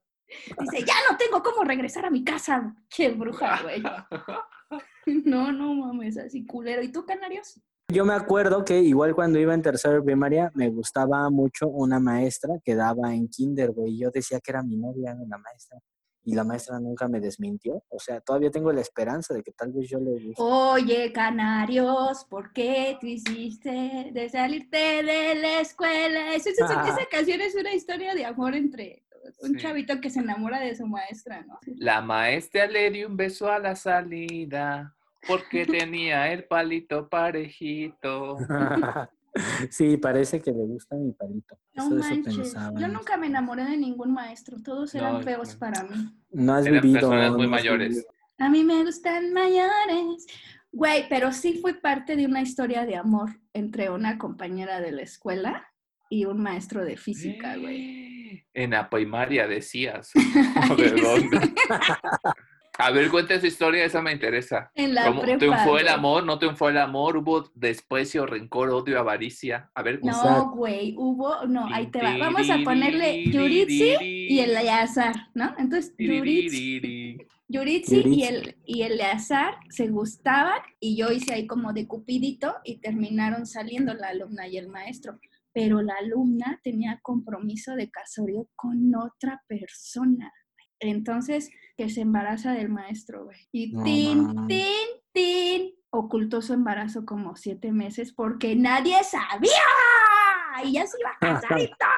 Dice, 0.59 0.85
ya 0.85 0.93
no 1.09 1.17
tengo 1.17 1.43
cómo 1.43 1.63
regresar 1.65 2.05
a 2.05 2.09
mi 2.09 2.23
casa. 2.23 2.73
Qué 2.89 3.09
bruja, 3.09 3.61
güey. 3.63 3.83
No, 5.25 5.51
no 5.51 5.73
mames, 5.73 6.17
así 6.17 6.45
culero. 6.45 6.81
¿Y 6.81 6.91
tú, 6.91 7.03
Canarios? 7.05 7.59
Yo 7.89 8.05
me 8.05 8.13
acuerdo 8.13 8.63
que 8.63 8.79
igual 8.79 9.13
cuando 9.15 9.39
iba 9.39 9.53
en 9.53 9.61
tercero 9.61 9.95
de 9.95 10.01
primaria 10.03 10.51
me 10.53 10.69
gustaba 10.69 11.29
mucho 11.29 11.67
una 11.67 11.99
maestra 11.99 12.53
que 12.63 12.75
daba 12.75 13.13
en 13.13 13.27
kinder, 13.27 13.71
güey. 13.71 13.97
Yo 13.97 14.11
decía 14.11 14.39
que 14.39 14.51
era 14.51 14.63
mi 14.63 14.77
novia, 14.77 15.13
la 15.27 15.37
maestra. 15.39 15.79
Y 16.23 16.35
la 16.35 16.43
maestra 16.43 16.79
nunca 16.79 17.07
me 17.07 17.19
desmintió. 17.19 17.83
O 17.89 17.99
sea, 17.99 18.21
todavía 18.21 18.51
tengo 18.51 18.71
la 18.71 18.81
esperanza 18.81 19.33
de 19.33 19.41
que 19.41 19.51
tal 19.51 19.71
vez 19.71 19.89
yo 19.89 19.99
le 19.99 20.11
guste. 20.11 20.35
Oye, 20.41 21.11
Canarios, 21.11 22.25
¿por 22.25 22.53
qué 22.53 22.97
tú 23.01 23.07
hiciste 23.07 24.11
de 24.13 24.29
salirte 24.29 24.77
de 25.03 25.35
la 25.35 25.61
escuela? 25.61 26.33
Esa, 26.35 26.51
esa- 26.51 26.81
Ah. 26.81 26.85
esa 26.89 27.05
canción 27.09 27.41
es 27.41 27.55
una 27.55 27.73
historia 27.73 28.13
de 28.13 28.25
amor 28.25 28.53
entre 28.55 29.03
un 29.41 29.51
Sí. 29.55 29.57
chavito 29.61 29.99
que 29.99 30.09
se 30.09 30.19
enamora 30.19 30.59
de 30.59 30.75
su 30.75 30.85
maestra, 30.85 31.41
¿no? 31.43 31.59
La 31.77 32.01
maestra 32.01 32.67
le 32.67 32.89
dio 32.91 33.07
un 33.07 33.17
beso 33.17 33.51
a 33.51 33.59
la 33.59 33.75
salida 33.75 34.95
porque 35.27 35.65
tenía 35.87 36.31
el 36.31 36.43
palito 36.45 37.07
parejito. 37.09 38.37
sí, 39.69 39.97
parece 39.97 40.41
que 40.41 40.51
le 40.51 40.65
gusta 40.65 40.95
mi 40.95 41.11
palito. 41.13 41.57
No 41.73 41.85
Eso, 41.85 41.97
eso 41.99 42.09
manches. 42.09 42.37
pensaba. 42.37 42.79
Yo 42.79 42.87
nunca 42.87 43.17
me 43.17 43.27
enamoré 43.27 43.63
de 43.65 43.77
ningún 43.77 44.11
maestro, 44.13 44.57
todos 44.61 44.93
eran 44.95 45.13
No, 45.15 45.21
feos 45.23 45.53
no. 45.53 45.59
para 45.59 45.83
mí. 45.83 46.13
No 46.31 46.53
has 46.53 46.65
Eran 46.65 46.81
vivido. 46.81 46.99
personas 47.09 47.31
muy 47.33 47.47
mayores. 47.47 47.89
vivido. 47.89 48.05
A 48.39 48.49
mí 48.49 48.63
me 48.63 48.83
gustan 48.83 49.33
mayores. 49.33 50.25
Güey, 50.71 51.07
pero 51.09 51.31
sí 51.31 51.59
fue 51.61 51.73
parte 51.75 52.15
de 52.15 52.25
una 52.25 52.41
historia 52.41 52.85
de 52.85 52.95
amor 52.95 53.29
entre 53.53 53.89
una 53.89 54.17
compañera 54.17 54.79
de 54.79 54.91
la 54.91 55.01
escuela 55.01 55.65
y 56.09 56.25
un 56.25 56.41
maestro 56.41 56.83
de 56.85 56.97
física, 56.97 57.55
güey. 57.57 58.45
En 58.53 58.71
la 58.71 58.89
primaria 58.89 59.47
decías. 59.47 60.11
¿De 60.77 60.91
dónde? 61.01 61.53
A 62.81 62.89
ver, 62.89 63.11
cuenta 63.11 63.35
esa 63.35 63.45
historia, 63.45 63.85
esa 63.85 64.01
me 64.01 64.11
interesa. 64.11 64.71
En 64.73 64.95
la 64.95 65.05
¿Cómo 65.05 65.21
prepa. 65.21 65.37
¿Triunfó 65.37 65.77
el 65.77 65.87
amor? 65.87 66.25
¿No 66.25 66.39
triunfó 66.39 66.69
el 66.69 66.77
amor? 66.77 67.17
¿Hubo 67.17 67.51
desprecio, 67.53 68.25
rencor, 68.25 68.69
odio, 68.71 68.99
avaricia? 68.99 69.69
A 69.75 69.83
ver, 69.83 69.99
No, 70.03 70.51
güey, 70.55 70.95
hubo, 70.97 71.45
no, 71.45 71.67
ahí 71.71 71.87
te 71.91 72.01
va. 72.01 72.17
Vamos 72.17 72.49
a 72.49 72.57
ponerle 72.63 73.25
Yuritsi 73.25 73.97
y 74.01 74.39
el 74.39 74.51
Eleazar, 74.51 75.13
¿no? 75.35 75.53
Entonces, 75.59 75.93
Yuritsi, 75.97 77.17
Yuritsi 77.47 78.01
y 78.07 78.23
el, 78.23 78.57
y 78.65 78.81
el 78.81 78.93
Eleazar 78.93 79.57
se 79.69 79.87
gustaban 79.87 80.59
y 80.79 80.95
yo 80.97 81.11
hice 81.11 81.33
ahí 81.33 81.45
como 81.45 81.73
de 81.73 81.87
cupidito 81.87 82.55
y 82.63 82.77
terminaron 82.77 83.45
saliendo 83.45 83.93
la 83.93 84.07
alumna 84.09 84.47
y 84.47 84.57
el 84.57 84.69
maestro. 84.69 85.19
Pero 85.53 85.81
la 85.81 85.95
alumna 85.99 86.59
tenía 86.63 86.99
compromiso 87.03 87.75
de 87.75 87.91
casorio 87.91 88.47
con 88.55 88.95
otra 88.95 89.43
persona. 89.47 90.31
Entonces, 90.79 91.51
que 91.81 91.89
se 91.89 92.01
embaraza 92.01 92.51
del 92.53 92.69
maestro, 92.69 93.25
güey. 93.25 93.39
Y 93.51 93.71
No 93.71 93.83
tin, 93.83 94.47
tin, 94.47 94.87
tin, 95.11 95.71
ocultó 95.89 96.43
su 96.43 96.53
embarazo 96.53 97.07
como 97.07 97.35
siete 97.35 97.71
meses 97.71 98.13
porque 98.13 98.55
nadie 98.55 99.03
sabía. 99.03 99.49
Y 100.63 100.73
ya 100.73 100.85
se 100.85 100.99
iba 100.99 101.09
a 101.09 101.17
casar 101.17 101.59
y 101.59 101.65
todo. 101.79 101.89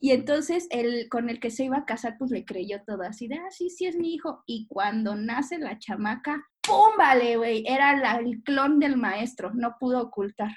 Y 0.00 0.12
entonces 0.12 0.68
el 0.70 1.10
con 1.10 1.28
el 1.28 1.38
que 1.38 1.50
se 1.50 1.64
iba 1.64 1.76
a 1.76 1.84
casar, 1.84 2.16
pues 2.18 2.30
le 2.30 2.46
creyó 2.46 2.82
todo 2.86 3.02
así 3.02 3.28
de, 3.28 3.34
ah, 3.34 3.50
sí, 3.50 3.68
sí 3.68 3.84
es 3.84 3.96
mi 3.96 4.14
hijo. 4.14 4.42
Y 4.46 4.66
cuando 4.68 5.16
nace 5.16 5.58
la 5.58 5.78
chamaca, 5.78 6.42
¡pum! 6.66 6.96
Vale, 6.98 7.36
güey, 7.36 7.64
era 7.66 7.96
la- 7.96 8.16
el 8.16 8.42
clon 8.42 8.78
del 8.78 8.96
maestro, 8.96 9.50
no 9.54 9.76
pudo 9.78 10.00
ocultar. 10.02 10.50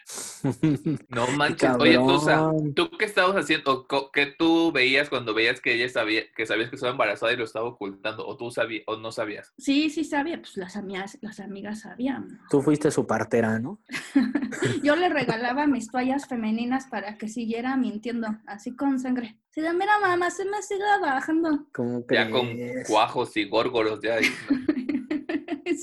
No 1.09 1.27
manches. 1.27 1.69
Oye, 1.79 1.95
Cabrón. 1.97 2.73
¿tú 2.73 2.89
qué 2.97 3.05
estabas 3.05 3.35
haciendo? 3.35 3.87
¿Qué 4.13 4.27
tú 4.37 4.71
veías 4.71 5.09
cuando 5.09 5.33
veías 5.33 5.59
que 5.59 5.73
ella 5.73 5.89
sabía, 5.89 6.23
que 6.35 6.45
sabías 6.45 6.69
que 6.69 6.75
estaba 6.75 6.91
embarazada 6.91 7.33
y 7.33 7.37
lo 7.37 7.43
estaba 7.43 7.67
ocultando? 7.67 8.25
¿O 8.25 8.37
tú 8.37 8.49
sabías, 8.51 8.83
o 8.87 8.95
no 8.97 9.11
sabías? 9.11 9.53
Sí, 9.57 9.89
sí 9.89 10.03
sabía, 10.03 10.37
pues 10.39 10.55
las 10.57 10.77
amigas, 10.77 11.17
las 11.21 11.39
amigas 11.39 11.81
sabían. 11.81 12.39
Tú 12.49 12.61
fuiste 12.61 12.89
su 12.91 13.05
partera, 13.05 13.59
¿no? 13.59 13.79
Yo 14.83 14.95
le 14.95 15.09
regalaba 15.09 15.67
mis 15.67 15.89
toallas 15.91 16.27
femeninas 16.27 16.87
para 16.87 17.17
que 17.17 17.27
siguiera 17.27 17.75
mintiendo, 17.75 18.27
así 18.47 18.75
con 18.75 18.99
sangre. 18.99 19.37
Sí, 19.51 19.61
de, 19.61 19.73
mira 19.73 19.99
mamá, 19.99 20.29
se 20.31 20.45
me 20.45 20.61
sigue 20.61 20.83
bajando. 21.01 21.65
¿Cómo 21.73 22.03
Ya 22.09 22.29
con 22.29 22.47
cuajos 22.87 23.35
y 23.35 23.45
górgoros, 23.49 23.99
ya. 24.01 24.17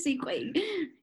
sí, 0.03 0.17
güey. 0.17 0.53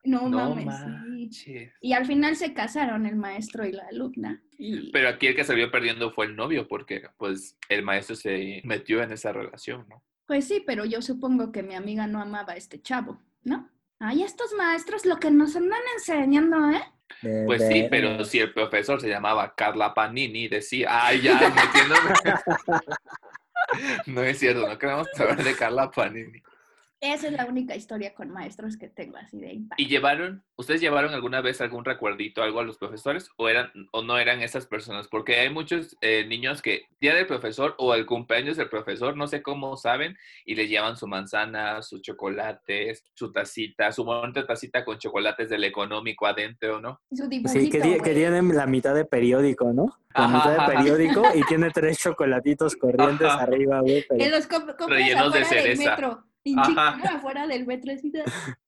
No, 0.05 0.29
No 0.29 0.55
mames. 0.55 1.37
sí. 1.37 1.69
Y 1.81 1.93
al 1.93 2.07
final 2.07 2.37
se 2.37 2.53
casaron 2.55 3.07
el 3.07 3.17
maestro 3.17 3.67
y 3.67 3.73
la 3.73 3.85
alumna. 3.89 4.43
Y- 4.59 4.91
Pero 4.93 5.09
aquí 5.09 5.27
el 5.29 5.37
que 5.37 5.45
salió 5.45 5.71
perdiendo 5.71 6.11
fue 6.13 6.27
el 6.27 6.37
novio, 6.37 6.69
porque 6.69 7.03
pues 7.17 7.57
el 7.69 7.83
maestro 7.83 8.17
se 8.17 8.61
metió 8.65 9.03
en 9.03 9.13
esa 9.13 9.33
relación, 9.33 9.87
¿no? 9.89 10.03
Pues 10.27 10.47
sí, 10.49 10.63
pero 10.67 10.85
yo 10.85 11.03
supongo 11.03 11.53
que 11.53 11.63
mi 11.63 11.75
amiga 11.75 12.07
no 12.07 12.21
amaba 12.21 12.55
a 12.55 12.57
este 12.57 12.81
chavo, 12.81 13.21
¿no? 13.43 13.69
Ay, 13.99 14.23
estos 14.23 14.53
maestros 14.55 15.05
lo 15.07 15.19
que 15.19 15.31
nos 15.31 15.55
andan 15.57 15.81
enseñando, 15.97 16.71
¿eh? 16.71 16.83
Pues 17.47 17.67
sí, 17.69 17.87
pero 17.91 18.25
si 18.25 18.39
el 18.39 18.53
profesor 18.53 19.01
se 19.01 19.09
llamaba 19.09 19.55
Carla 19.55 19.95
Panini, 19.95 20.49
decía, 20.49 20.89
ay, 21.07 21.21
ya, 21.23 21.35
metiéndome. 21.35 22.15
no 24.07 24.23
es 24.23 24.39
cierto, 24.39 24.67
no 24.67 24.79
queremos 24.79 25.07
saber 25.15 25.43
de 25.43 25.55
Carla 25.55 25.91
Panini. 25.91 26.43
Esa 27.13 27.27
es 27.27 27.33
la 27.35 27.45
única 27.45 27.77
historia 27.77 28.15
con 28.15 28.31
maestros 28.31 28.79
que 28.79 28.89
tengo 28.89 29.19
así 29.19 29.39
de 29.39 29.53
impacto. 29.53 29.83
¿Y 29.83 29.89
llevaron, 29.89 30.43
ustedes 30.57 30.81
llevaron 30.81 31.13
alguna 31.13 31.43
vez 31.43 31.61
algún 31.61 31.85
recuerdito, 31.85 32.43
algo 32.43 32.61
a 32.61 32.65
los 32.65 32.79
profesores 32.79 33.29
o 33.37 33.49
eran 33.51 33.71
o 33.93 34.03
no 34.03 34.17
eran 34.19 34.41
esas 34.41 34.67
personas? 34.67 35.07
Porque 35.09 35.39
hay 35.41 35.51
muchos 35.51 35.97
eh, 36.01 36.25
niños 36.27 36.63
que 36.63 36.87
día 37.01 37.15
del 37.15 37.27
profesor 37.27 37.75
o 37.79 37.95
el 37.95 38.07
cumpleaños 38.07 38.57
del 38.57 38.71
profesor, 38.71 39.17
no 39.19 39.27
sé 39.27 39.43
cómo 39.43 39.77
saben, 39.77 40.17
y 40.47 40.55
les 40.55 40.71
llevan 40.71 40.97
su 40.97 41.07
manzana, 41.07 41.83
sus 41.83 42.01
chocolates, 42.01 43.05
su 43.15 43.31
tacita, 43.33 43.93
su 43.93 44.05
bonita 44.05 44.47
tacita 44.47 44.83
con 44.85 44.99
chocolates 44.99 45.51
del 45.51 45.65
económico 45.65 46.27
adentro, 46.27 46.81
¿no? 46.81 47.01
Su 47.13 47.29
Sí, 47.49 47.69
que, 47.69 47.81
ti- 47.81 47.93
que 47.93 47.99
güey. 47.99 48.15
tiene 48.15 48.43
la 48.55 48.67
mitad 48.67 48.95
de 48.95 49.05
periódico, 49.05 49.73
¿no? 49.75 49.87
La 50.15 50.25
Ajá, 50.25 50.37
mitad 50.39 50.51
de 50.51 50.57
ajá. 50.57 50.67
periódico 50.73 51.23
y 51.35 51.43
tiene 51.43 51.71
tres 51.71 51.99
chocolatitos 51.99 52.77
corrientes 52.77 53.27
Ajá. 53.29 53.43
arriba, 53.43 53.81
güey. 53.81 54.05
pero- 54.09 54.19
Que 54.25 54.31
los 54.31 54.49
comp- 54.49 54.77
compras 54.77 54.89
Rellenos 54.89 55.33
de 55.33 55.39
del 55.41 55.49
cereza. 55.49 55.91
metro. 55.91 56.25
Chiquito 56.45 57.09
afuera 57.11 57.47
del 57.47 57.67
metro. 57.67 57.93
Así 57.93 58.11
de, 58.11 58.23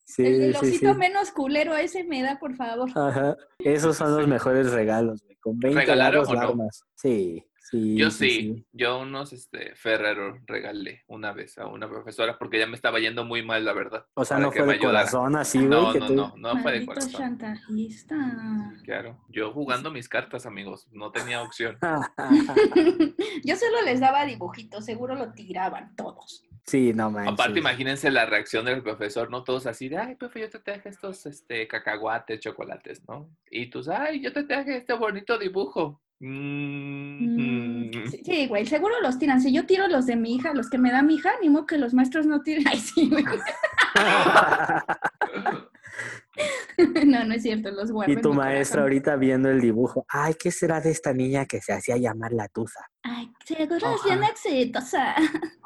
Sí, 0.05 0.25
el 0.27 0.55
sí, 0.55 0.59
osito 0.67 0.93
sí. 0.93 0.99
menos 0.99 1.31
culero 1.31 1.77
ese 1.77 2.05
me 2.05 2.23
da, 2.23 2.39
por 2.39 2.55
favor. 2.57 2.89
Ajá. 2.95 3.37
Esos 3.59 3.97
son 3.97 4.17
los 4.17 4.27
mejores 4.27 4.73
regalos, 4.73 5.23
güey. 5.25 5.37
Con 5.37 5.59
20 5.59 5.81
¿Regalaron 5.81 6.25
varos 6.25 6.29
o 6.29 6.35
no? 6.35 6.41
la 6.41 6.49
armas. 6.49 6.85
Sí, 6.95 7.45
sí. 7.59 7.97
Yo 7.97 8.11
sí, 8.11 8.65
yo 8.73 9.01
unos 9.01 9.33
este, 9.33 9.75
Ferrero 9.77 10.39
regalé 10.47 11.03
una 11.09 11.33
vez 11.33 11.59
a 11.59 11.67
una 11.67 11.89
profesora 11.89 12.39
porque 12.39 12.59
ya 12.59 12.67
me 12.67 12.75
estaba 12.77 12.99
yendo 13.01 13.25
muy 13.25 13.45
mal, 13.45 13.65
la 13.65 13.73
verdad. 13.73 14.07
O 14.15 14.25
sea, 14.25 14.39
no 14.39 14.51
fue 14.53 14.65
de 14.65 14.73
ayudara. 14.75 14.99
corazón 15.01 15.37
así, 15.37 15.59
güey. 15.59 15.69
No, 15.71 15.93
que 15.93 15.99
no, 16.01 16.07
tú- 16.07 16.15
no, 16.15 16.35
no 16.37 16.63
fue 16.63 16.73
de 16.81 16.87
corazón. 16.87 17.13
chantajista. 17.13 18.17
Claro, 18.85 19.21
yo 19.29 19.53
jugando 19.53 19.91
mis 19.91 20.09
cartas, 20.09 20.47
amigos, 20.47 20.87
no 20.93 21.11
tenía 21.13 21.43
opción. 21.43 21.77
Yo 23.45 23.57
solo 23.57 23.83
les 23.85 24.01
daba 24.01 24.25
dibujitos, 24.25 24.85
seguro 24.85 25.15
lo 25.15 25.33
tiraban 25.33 25.95
todos. 25.97 26.45
Sí, 26.67 26.93
no 26.95 27.11
manches. 27.11 27.33
Aparte, 27.35 27.59
imagínense 27.59 28.11
la 28.11 28.27
reacción 28.27 28.65
del 28.65 28.83
profesor, 28.83 29.31
¿no? 29.31 29.45
Todos 29.45 29.67
así 29.67 29.89
de, 29.89 29.99
ay, 29.99 30.15
profe, 30.17 30.41
yo 30.41 30.51
te 30.51 30.59
traje 30.59 30.89
estos 30.89 31.25
este, 31.27 31.67
cacahuates, 31.69 32.41
chocolates, 32.41 33.03
¿no? 33.09 33.29
Y 33.51 33.67
tú, 33.67 33.83
ay, 33.91 34.21
yo 34.21 34.33
te 34.33 34.45
traje 34.45 34.77
este 34.79 34.93
bonito 34.95 35.39
dibujo. 35.39 36.01
Mm, 36.21 37.87
Mm, 37.87 37.91
Sí, 38.11 38.23
sí, 38.25 38.47
güey, 38.47 38.67
seguro 38.67 38.95
los 39.03 39.19
tiran. 39.19 39.41
Si 39.41 39.53
yo 39.53 39.67
tiro 39.67 39.87
los 39.89 40.07
de 40.07 40.17
mi 40.17 40.35
hija, 40.37 40.55
los 40.55 40.71
que 40.71 40.79
me 40.79 40.91
da 40.91 41.03
mi 41.03 41.15
hija, 41.17 41.31
ni 41.43 41.49
modo 41.49 41.67
que 41.67 41.79
los 41.79 41.93
maestros 41.95 42.27
no 42.27 42.43
tiren. 42.43 42.65
Ay, 42.73 42.79
sí, 42.81 43.09
güey. 43.11 43.25
No, 47.07 47.25
no 47.25 47.35
es 47.35 47.43
cierto, 47.43 47.71
los 47.71 47.91
guardo. 47.91 48.13
y 48.13 48.17
tu 48.21 48.33
maestra 48.35 48.83
corazón. 48.83 48.83
ahorita 48.83 49.17
viendo 49.17 49.49
el 49.51 49.61
dibujo. 49.61 50.05
Ay, 50.09 50.35
¿qué 50.35 50.51
será 50.51 50.81
de 50.81 50.91
esta 50.91 51.13
niña 51.13 51.47
que 51.47 51.61
se 51.61 51.73
hacía 51.73 51.97
llamar 51.97 52.33
la 52.33 52.49
tuza? 52.49 52.81
Ay, 53.03 53.33
seguro 53.45 53.77
es 53.77 53.83
Ojalá. 53.85 54.15
bien 54.17 54.31
exitosa. 54.31 55.15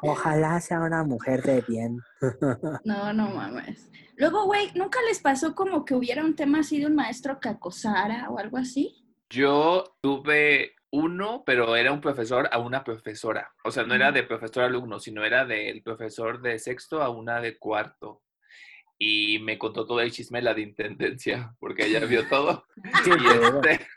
Ojalá 0.01 0.59
sea 0.61 0.81
una 0.81 1.03
mujer 1.03 1.41
de 1.43 1.61
bien. 1.67 1.99
No, 2.85 3.13
no 3.13 3.29
mames. 3.31 3.89
Luego, 4.17 4.45
güey, 4.45 4.71
¿nunca 4.75 4.99
les 5.07 5.19
pasó 5.19 5.55
como 5.55 5.83
que 5.85 5.95
hubiera 5.95 6.23
un 6.23 6.35
tema 6.35 6.59
así 6.59 6.79
de 6.79 6.85
un 6.85 6.95
maestro 6.95 7.39
que 7.39 7.49
acosara 7.49 8.29
o 8.29 8.37
algo 8.37 8.57
así? 8.57 9.03
Yo 9.29 9.95
tuve 10.01 10.73
uno, 10.91 11.43
pero 11.45 11.75
era 11.75 11.91
un 11.91 12.01
profesor 12.01 12.49
a 12.51 12.59
una 12.59 12.83
profesora. 12.83 13.51
O 13.63 13.71
sea, 13.71 13.83
no 13.83 13.95
era 13.95 14.11
de 14.11 14.23
profesor 14.23 14.63
a 14.63 14.65
alumno, 14.67 14.99
sino 14.99 15.23
era 15.23 15.45
del 15.45 15.81
profesor 15.81 16.41
de 16.41 16.59
sexto 16.59 17.01
a 17.01 17.09
una 17.09 17.39
de 17.41 17.57
cuarto. 17.57 18.21
Y 19.03 19.39
me 19.39 19.57
contó 19.57 19.87
todo 19.87 19.99
el 19.99 20.11
chisme 20.11 20.37
de 20.37 20.43
la 20.43 20.53
de 20.53 20.61
intendencia, 20.61 21.55
porque 21.59 21.87
ella 21.87 22.05
vio 22.05 22.27
todo. 22.27 22.67
¿Qué 23.03 23.09
Y 23.09 23.45
este, 23.45 23.87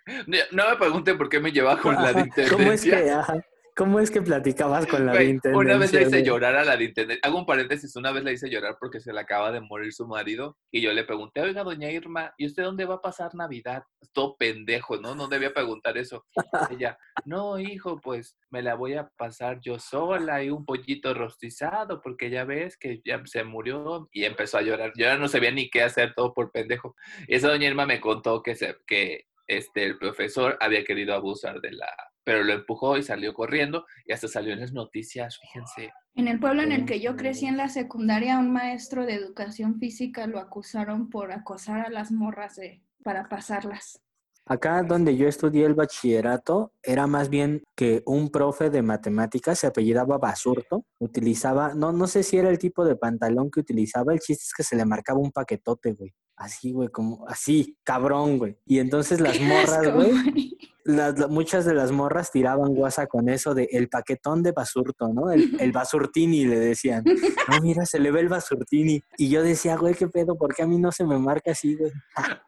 no 0.50 0.70
me 0.70 0.76
pregunten 0.76 1.18
por 1.18 1.28
qué 1.28 1.40
me 1.40 1.52
llevaba 1.52 1.78
con 1.78 1.94
la 1.94 2.14
de 2.14 2.22
intendencia. 2.22 2.56
¿Cómo 2.56 2.72
es 2.72 2.82
que, 2.82 3.10
ajá, 3.10 3.44
¿Cómo 3.76 3.98
es 3.98 4.10
que 4.10 4.22
platicabas 4.22 4.86
con 4.86 5.04
la 5.04 5.14
Güey? 5.14 5.40
Una 5.52 5.76
vez 5.76 5.92
le 5.92 6.02
hice 6.02 6.22
llorar 6.22 6.54
a 6.54 6.64
la 6.64 6.80
intendencia. 6.80 7.20
Hago 7.24 7.38
un 7.38 7.46
paréntesis, 7.46 7.96
una 7.96 8.12
vez 8.12 8.22
le 8.22 8.32
hice 8.32 8.48
llorar 8.48 8.76
porque 8.78 9.00
se 9.00 9.12
le 9.12 9.18
acaba 9.18 9.50
de 9.50 9.60
morir 9.60 9.92
su 9.92 10.06
marido 10.06 10.56
y 10.70 10.80
yo 10.80 10.92
le 10.92 11.02
pregunté, 11.02 11.40
oiga, 11.40 11.64
doña 11.64 11.90
Irma, 11.90 12.32
¿y 12.38 12.46
usted 12.46 12.62
dónde 12.62 12.84
va 12.84 12.96
a 12.96 13.00
pasar 13.02 13.34
Navidad? 13.34 13.82
Todo 14.12 14.36
pendejo, 14.36 14.98
¿no? 14.98 15.16
No 15.16 15.26
debía 15.26 15.52
preguntar 15.52 15.98
eso. 15.98 16.24
Ella, 16.70 16.96
no, 17.24 17.58
hijo, 17.58 18.00
pues 18.00 18.36
me 18.50 18.62
la 18.62 18.76
voy 18.76 18.94
a 18.94 19.08
pasar 19.16 19.58
yo 19.60 19.80
sola 19.80 20.44
y 20.44 20.50
un 20.50 20.64
pollito 20.64 21.12
rostizado 21.12 22.00
porque 22.00 22.30
ya 22.30 22.44
ves 22.44 22.76
que 22.76 23.02
ya 23.04 23.20
se 23.24 23.42
murió 23.42 24.08
y 24.12 24.24
empezó 24.24 24.58
a 24.58 24.62
llorar. 24.62 24.92
Yo 24.96 25.06
ya 25.06 25.18
no 25.18 25.26
sabía 25.26 25.50
ni 25.50 25.68
qué 25.68 25.82
hacer, 25.82 26.14
todo 26.14 26.32
por 26.32 26.52
pendejo. 26.52 26.94
Y 27.26 27.34
esa 27.34 27.48
doña 27.48 27.66
Irma 27.66 27.86
me 27.86 28.00
contó 28.00 28.40
que, 28.40 28.54
se, 28.54 28.76
que 28.86 29.24
este, 29.48 29.84
el 29.84 29.98
profesor 29.98 30.56
había 30.60 30.84
querido 30.84 31.14
abusar 31.14 31.60
de 31.60 31.72
la... 31.72 31.88
Pero 32.24 32.42
lo 32.42 32.52
empujó 32.52 32.96
y 32.96 33.02
salió 33.02 33.34
corriendo 33.34 33.86
y 34.06 34.12
hasta 34.12 34.28
salió 34.28 34.54
en 34.54 34.60
las 34.60 34.72
noticias, 34.72 35.38
fíjense. 35.38 35.92
En 36.14 36.28
el 36.28 36.40
pueblo 36.40 36.62
en 36.62 36.72
el 36.72 36.86
que 36.86 37.00
yo 37.00 37.16
crecí 37.16 37.46
en 37.46 37.56
la 37.56 37.68
secundaria, 37.68 38.38
un 38.38 38.52
maestro 38.52 39.04
de 39.04 39.14
educación 39.14 39.78
física 39.78 40.26
lo 40.26 40.38
acusaron 40.38 41.10
por 41.10 41.32
acosar 41.32 41.84
a 41.84 41.90
las 41.90 42.12
morras 42.12 42.56
de, 42.56 42.82
para 43.02 43.28
pasarlas. 43.28 44.00
Acá 44.46 44.82
donde 44.82 45.16
yo 45.16 45.26
estudié 45.26 45.64
el 45.64 45.74
bachillerato, 45.74 46.72
era 46.82 47.06
más 47.06 47.30
bien 47.30 47.62
que 47.74 48.02
un 48.04 48.30
profe 48.30 48.68
de 48.68 48.82
matemáticas 48.82 49.58
se 49.58 49.66
apellidaba 49.66 50.18
Basurto, 50.18 50.84
utilizaba, 50.98 51.72
no, 51.74 51.92
no 51.92 52.06
sé 52.06 52.22
si 52.22 52.36
era 52.36 52.50
el 52.50 52.58
tipo 52.58 52.84
de 52.84 52.94
pantalón 52.94 53.50
que 53.50 53.60
utilizaba, 53.60 54.12
el 54.12 54.20
chiste 54.20 54.44
es 54.44 54.52
que 54.54 54.62
se 54.62 54.76
le 54.76 54.84
marcaba 54.84 55.18
un 55.18 55.32
paquetote, 55.32 55.92
güey. 55.94 56.12
Así, 56.36 56.72
güey, 56.72 56.88
como 56.88 57.24
así, 57.28 57.76
cabrón, 57.84 58.38
güey. 58.38 58.58
Y 58.66 58.80
entonces 58.80 59.20
las 59.20 59.38
¡Qué 59.38 59.44
morras, 59.44 59.94
güey, 59.94 60.56
las, 60.84 61.28
muchas 61.30 61.64
de 61.64 61.74
las 61.74 61.92
morras 61.92 62.30
tiraban 62.30 62.74
guasa 62.74 63.06
con 63.06 63.28
eso 63.28 63.54
de 63.54 63.68
el 63.72 63.88
paquetón 63.88 64.42
de 64.42 64.52
basurto, 64.52 65.08
¿no? 65.08 65.30
El, 65.30 65.56
el 65.60 65.72
basurtini 65.72 66.44
le 66.44 66.58
decían. 66.58 67.04
No, 67.04 67.60
mira, 67.62 67.86
se 67.86 67.98
le 67.98 68.10
ve 68.10 68.20
el 68.20 68.28
basurtini. 68.28 69.02
Y 69.16 69.30
yo 69.30 69.42
decía, 69.42 69.76
güey, 69.76 69.94
¿qué 69.94 70.08
pedo? 70.08 70.36
¿Por 70.36 70.54
qué 70.54 70.62
a 70.62 70.66
mí 70.66 70.78
no 70.78 70.92
se 70.92 71.04
me 71.04 71.18
marca 71.18 71.52
así, 71.52 71.76
güey? 71.76 71.92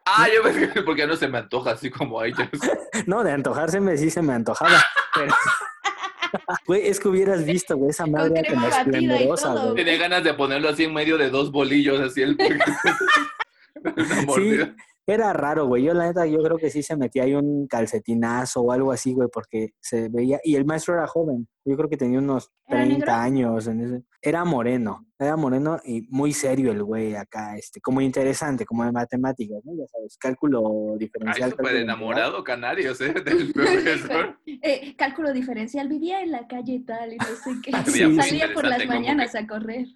Ah, 0.05 0.27
yo 0.33 0.43
me 0.43 0.83
porque 0.83 1.07
no 1.07 1.15
se 1.15 1.27
me 1.27 1.39
antoja 1.39 1.71
así 1.71 1.89
como 1.89 2.19
a 2.19 2.27
ellos. 2.27 2.47
No, 3.05 3.23
de 3.23 3.31
antojárseme 3.31 3.95
sí 3.95 4.09
se 4.09 4.21
me 4.21 4.33
antojaba. 4.33 4.81
Pero... 5.13 5.33
Güey, 6.65 6.87
es 6.87 6.99
que 6.99 7.07
hubieras 7.07 7.45
visto, 7.45 7.77
güey, 7.77 7.91
esa 7.91 8.05
madre 8.05 8.43
como 8.49 8.67
esplendorosa, 8.67 9.53
güey. 9.53 9.75
Tenía 9.75 9.97
ganas 9.97 10.23
de 10.23 10.33
ponerlo 10.33 10.69
así 10.69 10.85
en 10.85 10.93
medio 10.93 11.17
de 11.17 11.29
dos 11.29 11.51
bolillos, 11.51 12.01
así 12.01 12.21
el 12.21 12.37
Una 13.97 14.15
Sí, 14.19 14.25
mordida. 14.25 14.75
Era 15.13 15.31
raro, 15.33 15.65
güey. 15.67 15.83
Yo, 15.83 15.93
la 15.93 16.07
neta, 16.07 16.25
yo 16.25 16.39
creo 16.43 16.57
que 16.57 16.69
sí 16.69 16.83
se 16.83 16.97
metía 16.97 17.23
ahí 17.23 17.33
un 17.33 17.65
calcetinazo 17.67 18.61
o 18.61 18.71
algo 18.71 18.91
así, 18.91 19.13
güey, 19.13 19.29
porque 19.31 19.69
se 19.79 20.09
veía. 20.09 20.39
Y 20.43 20.55
el 20.55 20.65
maestro 20.65 20.95
era 20.95 21.07
joven. 21.07 21.47
Yo 21.65 21.75
creo 21.75 21.89
que 21.89 21.97
tenía 21.97 22.19
unos 22.19 22.51
¿Era 22.65 22.79
30 22.83 22.97
negro? 22.97 23.13
años. 23.13 23.67
En 23.67 23.81
ese... 23.81 24.03
Era 24.21 24.43
moreno. 24.45 25.05
Era 25.19 25.35
moreno 25.35 25.79
y 25.83 26.01
muy 26.09 26.31
serio 26.31 26.71
el 26.71 26.83
güey 26.83 27.15
acá, 27.15 27.57
este, 27.57 27.81
como 27.81 28.01
interesante, 28.01 28.65
como 28.65 28.85
de 28.85 28.91
matemáticas, 28.91 29.59
¿no? 29.65 29.73
Ya 29.75 29.87
sabes, 29.87 30.15
cálculo 30.17 30.91
Ay, 30.93 30.99
diferencial. 30.99 31.49
súper 31.51 31.65
cálculo 31.65 31.81
enamorado, 31.81 32.43
canarios, 32.43 33.01
¿eh? 33.01 33.13
Del 33.13 33.51
profesor. 33.53 34.39
Eh, 34.45 34.95
cálculo 34.95 35.33
diferencial, 35.33 35.87
vivía 35.87 36.21
en 36.21 36.31
la 36.31 36.47
calle 36.47 36.83
tal 36.85 37.13
y 37.13 37.17
no 37.17 37.25
sé 37.25 37.51
qué. 37.63 37.71
Veía 37.91 38.09
muy 38.09 38.21
Salía 38.21 38.53
por 38.53 38.65
las 38.65 38.85
mañanas 38.85 39.33
a 39.35 39.47
correr. 39.47 39.87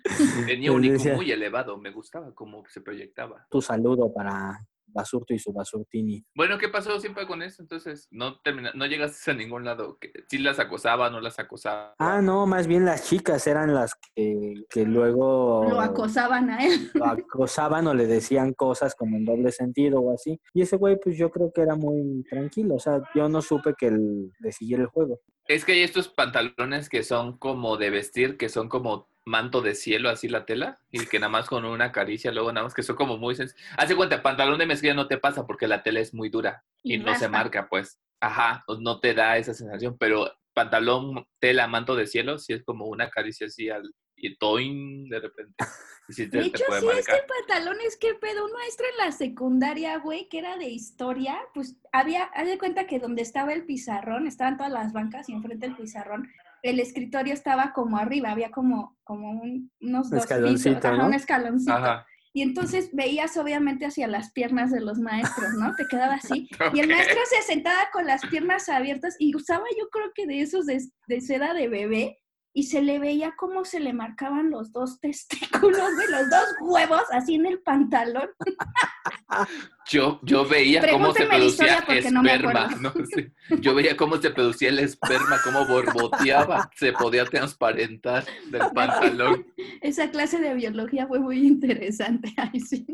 Tenía 0.48 0.72
un 0.72 0.84
IQ 0.84 1.16
muy 1.16 1.32
elevado, 1.32 1.78
me 1.78 1.92
gustaba 1.92 2.34
cómo 2.34 2.64
se 2.68 2.82
proyectaba. 2.82 3.46
Tu 3.52 3.62
saludo 3.62 4.12
para 4.12 4.66
Basurto 4.94 5.34
y 5.34 5.40
su 5.40 5.52
Basurtini. 5.54 6.24
Bueno, 6.36 6.58
¿qué 6.58 6.70
pasó 6.70 7.00
siempre 7.00 7.26
con 7.28 7.42
eso? 7.42 7.62
Entonces, 7.62 8.08
no 8.12 8.40
termina, 8.42 8.72
no 8.74 8.86
llegaste 8.86 9.32
a 9.32 9.34
ningún 9.34 9.66
lado. 9.66 9.98
¿Sí 10.30 10.38
las 10.38 10.60
acosaba, 10.60 11.10
no 11.10 11.20
las 11.22 11.40
acosaba? 11.40 11.96
Ah, 12.00 12.22
no, 12.22 12.46
más 12.46 12.68
bien 12.68 12.86
las 12.86 13.08
chicas 13.10 13.46
eran 13.48 13.74
las 13.74 13.94
que, 14.16 14.54
que 14.70 14.86
luego 14.86 15.66
Lo 15.70 15.80
acosaban 15.82 16.50
a 16.50 16.66
él. 16.66 16.90
lo 16.94 17.06
acosaban 17.06 17.88
o 17.88 17.94
le 17.94 18.08
decían 18.08 18.54
cosas 18.54 18.96
como 18.96 19.18
en 19.18 19.26
doble 19.26 19.52
sentido 19.52 20.00
o 20.02 20.14
así. 20.14 20.40
Y 20.54 20.62
ese 20.62 20.78
güey, 20.78 21.00
pues 21.00 21.18
yo 21.18 21.30
creo 21.32 21.52
que 21.54 21.62
era 21.62 21.76
muy 21.76 22.24
tranquilo. 22.30 22.76
O 22.76 22.80
sea, 22.80 23.02
yo 23.16 23.30
no 23.30 23.42
supe 23.42 23.74
que 23.78 23.88
él 23.88 24.32
le 24.40 24.52
siguiera 24.52 24.84
el 24.84 24.90
juego. 24.90 25.20
Es 25.48 25.66
que 25.66 25.74
hay 25.74 25.82
estos 25.82 26.08
pantalones 26.08 26.88
que 26.88 27.04
son 27.04 27.38
como 27.38 27.78
de 27.78 27.90
vestir, 27.90 28.38
que 28.38 28.48
son 28.48 28.70
como 28.70 29.10
manto 29.26 29.62
de 29.62 29.76
cielo, 29.76 30.10
así 30.10 30.28
la 30.28 30.46
tela, 30.46 30.80
y 30.92 31.06
que 31.06 31.20
nada 31.20 31.30
más 31.30 31.48
con 31.48 31.66
una 31.66 31.92
caricia, 31.92 32.32
luego 32.32 32.52
nada 32.52 32.66
más 32.66 32.74
que 32.74 32.84
son 32.84 32.96
como 32.96 33.18
muy 33.18 33.36
sencillos. 33.36 33.62
Hace 33.78 33.96
cuenta, 33.96 34.24
pantalón 34.24 34.60
de 34.60 34.66
mezclilla 34.66 34.94
no 34.94 35.08
te 35.08 35.18
pasa 35.18 35.46
porque 35.46 35.68
la 35.68 35.84
tela 35.84 36.00
es 36.00 36.14
muy 36.14 36.30
dura 36.30 36.64
y, 36.84 36.96
Y 36.96 36.98
no 36.98 37.16
se 37.16 37.30
marca, 37.30 37.68
pues. 37.70 38.00
Ajá, 38.20 38.64
no 38.80 39.00
te 39.00 39.14
da 39.14 39.38
esa 39.38 39.54
sensación, 39.54 39.98
pero 39.98 40.32
pantalón, 40.54 41.26
tela, 41.40 41.68
manto 41.68 41.96
de 41.96 42.08
cielo, 42.08 42.38
sí 42.38 42.54
es 42.54 42.64
como 42.64 42.86
una 42.86 43.10
caricia 43.10 43.48
así 43.48 43.70
al 43.70 43.92
y 44.22 44.36
toin 44.38 45.10
de 45.10 45.20
repente. 45.20 45.56
Sí 46.10 46.28
te, 46.28 46.40
De 46.40 46.48
hecho, 46.48 46.66
sí, 46.66 46.86
marcar. 46.86 47.00
este 47.00 47.24
pantalón 47.26 47.78
es 47.86 47.96
que 47.96 48.16
pedo. 48.16 48.46
Un 48.46 48.52
maestro 48.52 48.86
en 48.86 49.06
la 49.06 49.12
secundaria, 49.14 49.98
güey, 50.00 50.28
que 50.28 50.40
era 50.40 50.58
de 50.58 50.68
historia, 50.68 51.40
pues 51.54 51.78
había, 51.94 52.24
haz 52.24 52.48
de 52.48 52.58
cuenta 52.58 52.86
que 52.86 53.00
donde 53.00 53.22
estaba 53.22 53.54
el 53.54 53.66
pizarrón, 53.66 54.28
estaban 54.28 54.58
todas 54.58 54.74
las 54.74 54.92
bancas 54.92 55.30
y 55.30 55.34
enfrente 55.34 55.68
del 55.68 55.78
pizarrón, 55.78 56.30
el 56.62 56.80
escritorio 56.80 57.34
estaba 57.34 57.74
como 57.74 57.98
arriba, 57.98 58.32
había 58.32 58.52
como, 58.52 58.98
como 59.04 59.32
un- 59.32 59.72
unos 59.82 60.10
dos 60.10 60.22
Escaloncito, 60.22 60.70
pisos, 60.76 60.86
ajá, 60.86 60.98
¿no? 60.98 61.08
un 61.08 61.14
escaloncito. 61.14 61.74
Ajá. 61.74 62.06
Y 62.34 62.44
entonces 62.44 62.90
veías 62.94 63.36
obviamente 63.36 63.86
hacia 63.86 64.08
las 64.08 64.32
piernas 64.32 64.72
de 64.72 64.80
los 64.80 65.00
maestros, 65.00 65.54
¿no? 65.60 65.76
Te 65.76 65.86
quedaba 65.88 66.14
así. 66.16 66.48
Y 66.74 66.80
el 66.80 66.88
maestro 66.88 67.18
se 67.30 67.42
sentaba 67.42 67.90
con 67.92 68.06
las 68.06 68.22
piernas 68.28 68.70
abiertas 68.70 69.16
y 69.20 69.36
usaba 69.36 69.66
yo 69.78 69.90
creo 69.90 70.12
que 70.16 70.26
de 70.28 70.42
esos 70.42 70.66
de, 70.66 70.82
de 71.08 71.20
seda 71.22 71.54
de 71.54 71.68
bebé 71.68 72.20
y 72.54 72.64
se 72.64 72.82
le 72.82 73.00
veía 73.00 73.34
cómo 73.38 73.64
se 73.64 73.80
le 73.80 73.94
marcaban 73.94 74.50
los 74.50 74.72
dos 74.72 75.00
testículos 75.02 75.98
de 75.98 76.10
los 76.10 76.30
dos 76.30 76.46
huevos 76.62 77.04
así 77.12 77.36
en 77.36 77.46
el 77.46 77.60
pantalón. 77.60 78.30
Yo, 79.90 80.22
yo 80.24 80.48
veía 80.48 80.90
cómo 80.90 81.12
se 81.14 81.26
producía 81.26 81.84
no 82.12 82.22
esperma. 82.22 82.68
¿no? 82.82 82.94
Sí. 83.14 83.28
Yo 83.60 83.76
veía 83.76 83.98
cómo 83.98 84.18
se 84.18 84.30
producía 84.30 84.70
el 84.70 84.80
esperma, 84.80 85.38
cómo 85.44 85.66
borboteaba, 85.66 86.70
se 86.76 86.94
podía 86.94 87.26
transparentar 87.26 88.24
del 88.50 88.62
pantalón. 88.74 89.46
Esa 89.82 90.10
clase 90.12 90.40
de 90.40 90.54
biología 90.54 91.08
fue 91.08 91.20
muy 91.20 91.46
interesante. 91.46 92.34
Ay, 92.38 92.60
sí. 92.60 92.86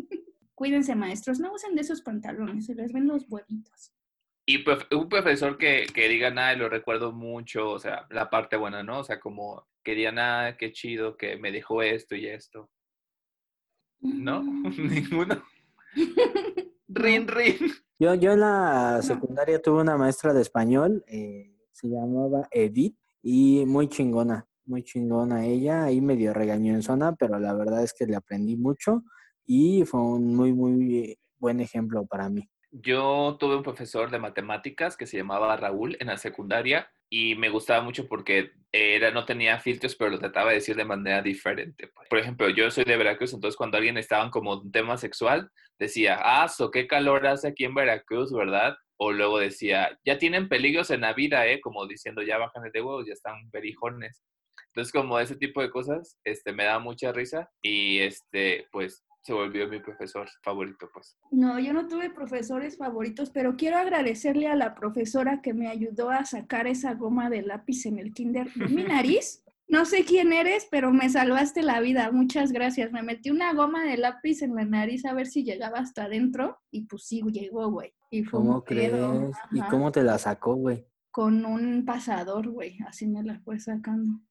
Cuídense, 0.56 0.96
maestros, 0.96 1.40
no 1.40 1.54
usen 1.54 1.76
de 1.76 1.82
esos 1.82 2.02
pantalones, 2.02 2.66
se 2.66 2.74
les 2.74 2.92
ven 2.92 3.08
los 3.08 3.26
huevitos. 3.30 3.92
Y 4.50 4.64
un 4.96 5.10
profesor 5.10 5.58
que, 5.58 5.86
que 5.94 6.08
diga 6.08 6.32
nada, 6.32 6.56
lo 6.56 6.70
recuerdo 6.70 7.12
mucho, 7.12 7.70
o 7.70 7.80
sea, 7.80 8.08
la 8.10 8.30
parte 8.30 8.56
buena, 8.56 8.82
¿no? 8.82 9.00
O 9.00 9.04
sea, 9.04 9.20
como 9.20 9.68
que 9.84 9.94
diga 9.94 10.14
nada, 10.14 10.56
qué 10.56 10.72
chido, 10.72 11.18
que 11.18 11.36
me 11.36 11.52
dijo 11.52 11.82
esto 11.82 12.16
y 12.16 12.28
esto. 12.28 12.70
¿No? 14.00 14.42
Ninguno. 14.78 15.44
rin, 16.88 17.28
rin. 17.28 17.58
Yo, 18.00 18.14
yo 18.16 18.32
en 18.32 18.40
la 18.40 19.02
secundaria 19.02 19.62
tuve 19.62 19.82
una 19.82 19.98
maestra 19.98 20.34
de 20.34 20.44
español, 20.44 21.04
eh, 21.08 21.54
se 21.74 21.90
llamaba 21.90 22.48
Edith, 22.50 22.96
y 23.22 23.66
muy 23.66 23.90
chingona, 23.90 24.48
muy 24.64 24.82
chingona 24.84 25.46
ella, 25.46 25.84
ahí 25.84 26.00
medio 26.00 26.34
regañó 26.34 26.74
en 26.74 26.84
zona, 26.84 27.18
pero 27.18 27.38
la 27.38 27.54
verdad 27.54 27.84
es 27.84 27.94
que 27.94 28.06
le 28.06 28.16
aprendí 28.16 28.56
mucho 28.56 29.04
y 29.46 29.84
fue 29.84 30.00
un 30.00 30.34
muy, 30.34 30.54
muy 30.54 31.20
buen 31.38 31.60
ejemplo 31.60 32.06
para 32.06 32.30
mí. 32.30 32.50
Yo 32.72 33.38
tuve 33.40 33.56
un 33.56 33.64
profesor 33.64 34.12
de 34.12 34.20
matemáticas 34.20 34.98
que 34.98 35.08
se 35.08 35.18
llamaba 35.18 35.56
Raúl 35.56 35.98
en 36.00 36.08
la 36.08 36.18
secundaria 36.18 36.92
y 37.10 37.36
me 37.36 37.50
gustaba 37.50 37.82
mucho 37.82 38.08
porque 38.08 38.52
era, 38.72 39.12
no 39.12 39.26
tenía 39.26 39.60
filtros, 39.60 39.96
pero 39.96 40.12
lo 40.12 40.20
trataba 40.20 40.50
de 40.50 40.56
decir 40.56 40.76
de 40.76 40.84
manera 40.84 41.22
diferente. 41.22 41.88
pues. 41.88 42.10
Por 42.10 42.20
ejemplo, 42.20 42.50
yo 42.50 42.70
soy 42.70 42.84
de 42.84 42.98
Veracruz, 42.98 43.34
entonces 43.34 43.58
cuando 43.58 43.78
alguien 43.78 43.98
estaba 43.98 44.30
como 44.30 44.54
un 44.54 44.72
tema 44.72 44.98
sexual, 44.98 45.50
decía, 45.80 46.20
ah, 46.22 46.52
qué 46.74 46.88
calor 46.88 47.26
hace 47.28 47.48
aquí 47.48 47.64
en 47.64 47.76
Veracruz, 47.76 48.34
¿verdad? 48.34 48.76
O 48.98 49.12
luego 49.12 49.40
decía, 49.40 49.98
ya 50.06 50.18
tienen 50.18 50.50
peligros 50.50 50.90
en 50.92 51.02
la 51.02 51.14
vida, 51.14 51.48
¿eh? 51.48 51.62
Como 51.62 51.88
diciendo, 51.88 52.22
ya 52.24 52.38
bajan 52.38 52.64
de 52.72 52.82
huevos, 52.82 53.06
ya 53.08 53.14
están 53.14 53.50
berijones. 53.52 54.24
Entonces, 54.74 54.92
como 54.92 55.20
ese 55.20 55.36
tipo 55.36 55.62
de 55.62 55.70
cosas, 55.72 56.20
este, 56.24 56.52
me 56.52 56.66
da 56.66 56.80
mucha 56.80 57.12
risa 57.12 57.50
y, 57.62 58.00
este, 58.00 58.68
pues, 58.72 59.07
se 59.28 59.34
volvió 59.34 59.68
mi 59.68 59.82
profesor 59.82 60.30
favorito, 60.42 60.90
pues. 60.94 61.18
No, 61.32 61.60
yo 61.60 61.74
no 61.74 61.90
tuve 61.90 62.10
profesores 62.10 62.78
favoritos, 62.78 63.30
pero 63.30 63.58
quiero 63.58 63.76
agradecerle 63.76 64.48
a 64.48 64.56
la 64.56 64.74
profesora 64.74 65.42
que 65.42 65.54
me 65.54 65.68
ayudó 65.68 66.10
a 66.12 66.24
sacar 66.24 66.66
esa 66.66 66.94
goma 66.94 67.30
de 67.30 67.42
lápiz 67.42 67.86
en 67.86 68.00
el 68.00 68.14
kinder 68.14 68.50
de 68.54 68.68
mi 68.70 68.84
nariz. 68.86 69.44
No 69.68 69.84
sé 69.84 70.06
quién 70.06 70.32
eres, 70.32 70.66
pero 70.72 70.94
me 70.94 71.10
salvaste 71.10 71.62
la 71.62 71.82
vida. 71.82 72.10
Muchas 72.10 72.54
gracias. 72.54 72.94
Me 72.94 73.04
metí 73.04 73.30
una 73.30 73.52
goma 73.54 73.84
de 73.84 73.98
lápiz 73.98 74.42
en 74.44 74.56
la 74.56 74.64
nariz 74.64 75.04
a 75.04 75.14
ver 75.14 75.28
si 75.28 75.44
llegaba 75.44 75.80
hasta 75.80 76.06
adentro 76.06 76.62
y 76.72 76.86
pues 76.86 77.04
sí 77.04 77.22
llegó, 77.30 77.70
güey. 77.70 77.94
Y 78.10 78.24
fue 78.24 78.40
¿Cómo 78.40 78.64
crees? 78.64 78.94
¿Y 79.52 79.60
cómo 79.64 79.92
te 79.92 80.04
la 80.04 80.18
sacó, 80.20 80.56
güey? 80.56 80.88
Con 81.12 81.46
un 81.46 81.84
pasador, 81.84 82.48
güey. 82.48 82.78
Así 82.88 83.08
me 83.08 83.24
la 83.24 83.42
fue 83.42 83.60
sacando. 83.60 84.22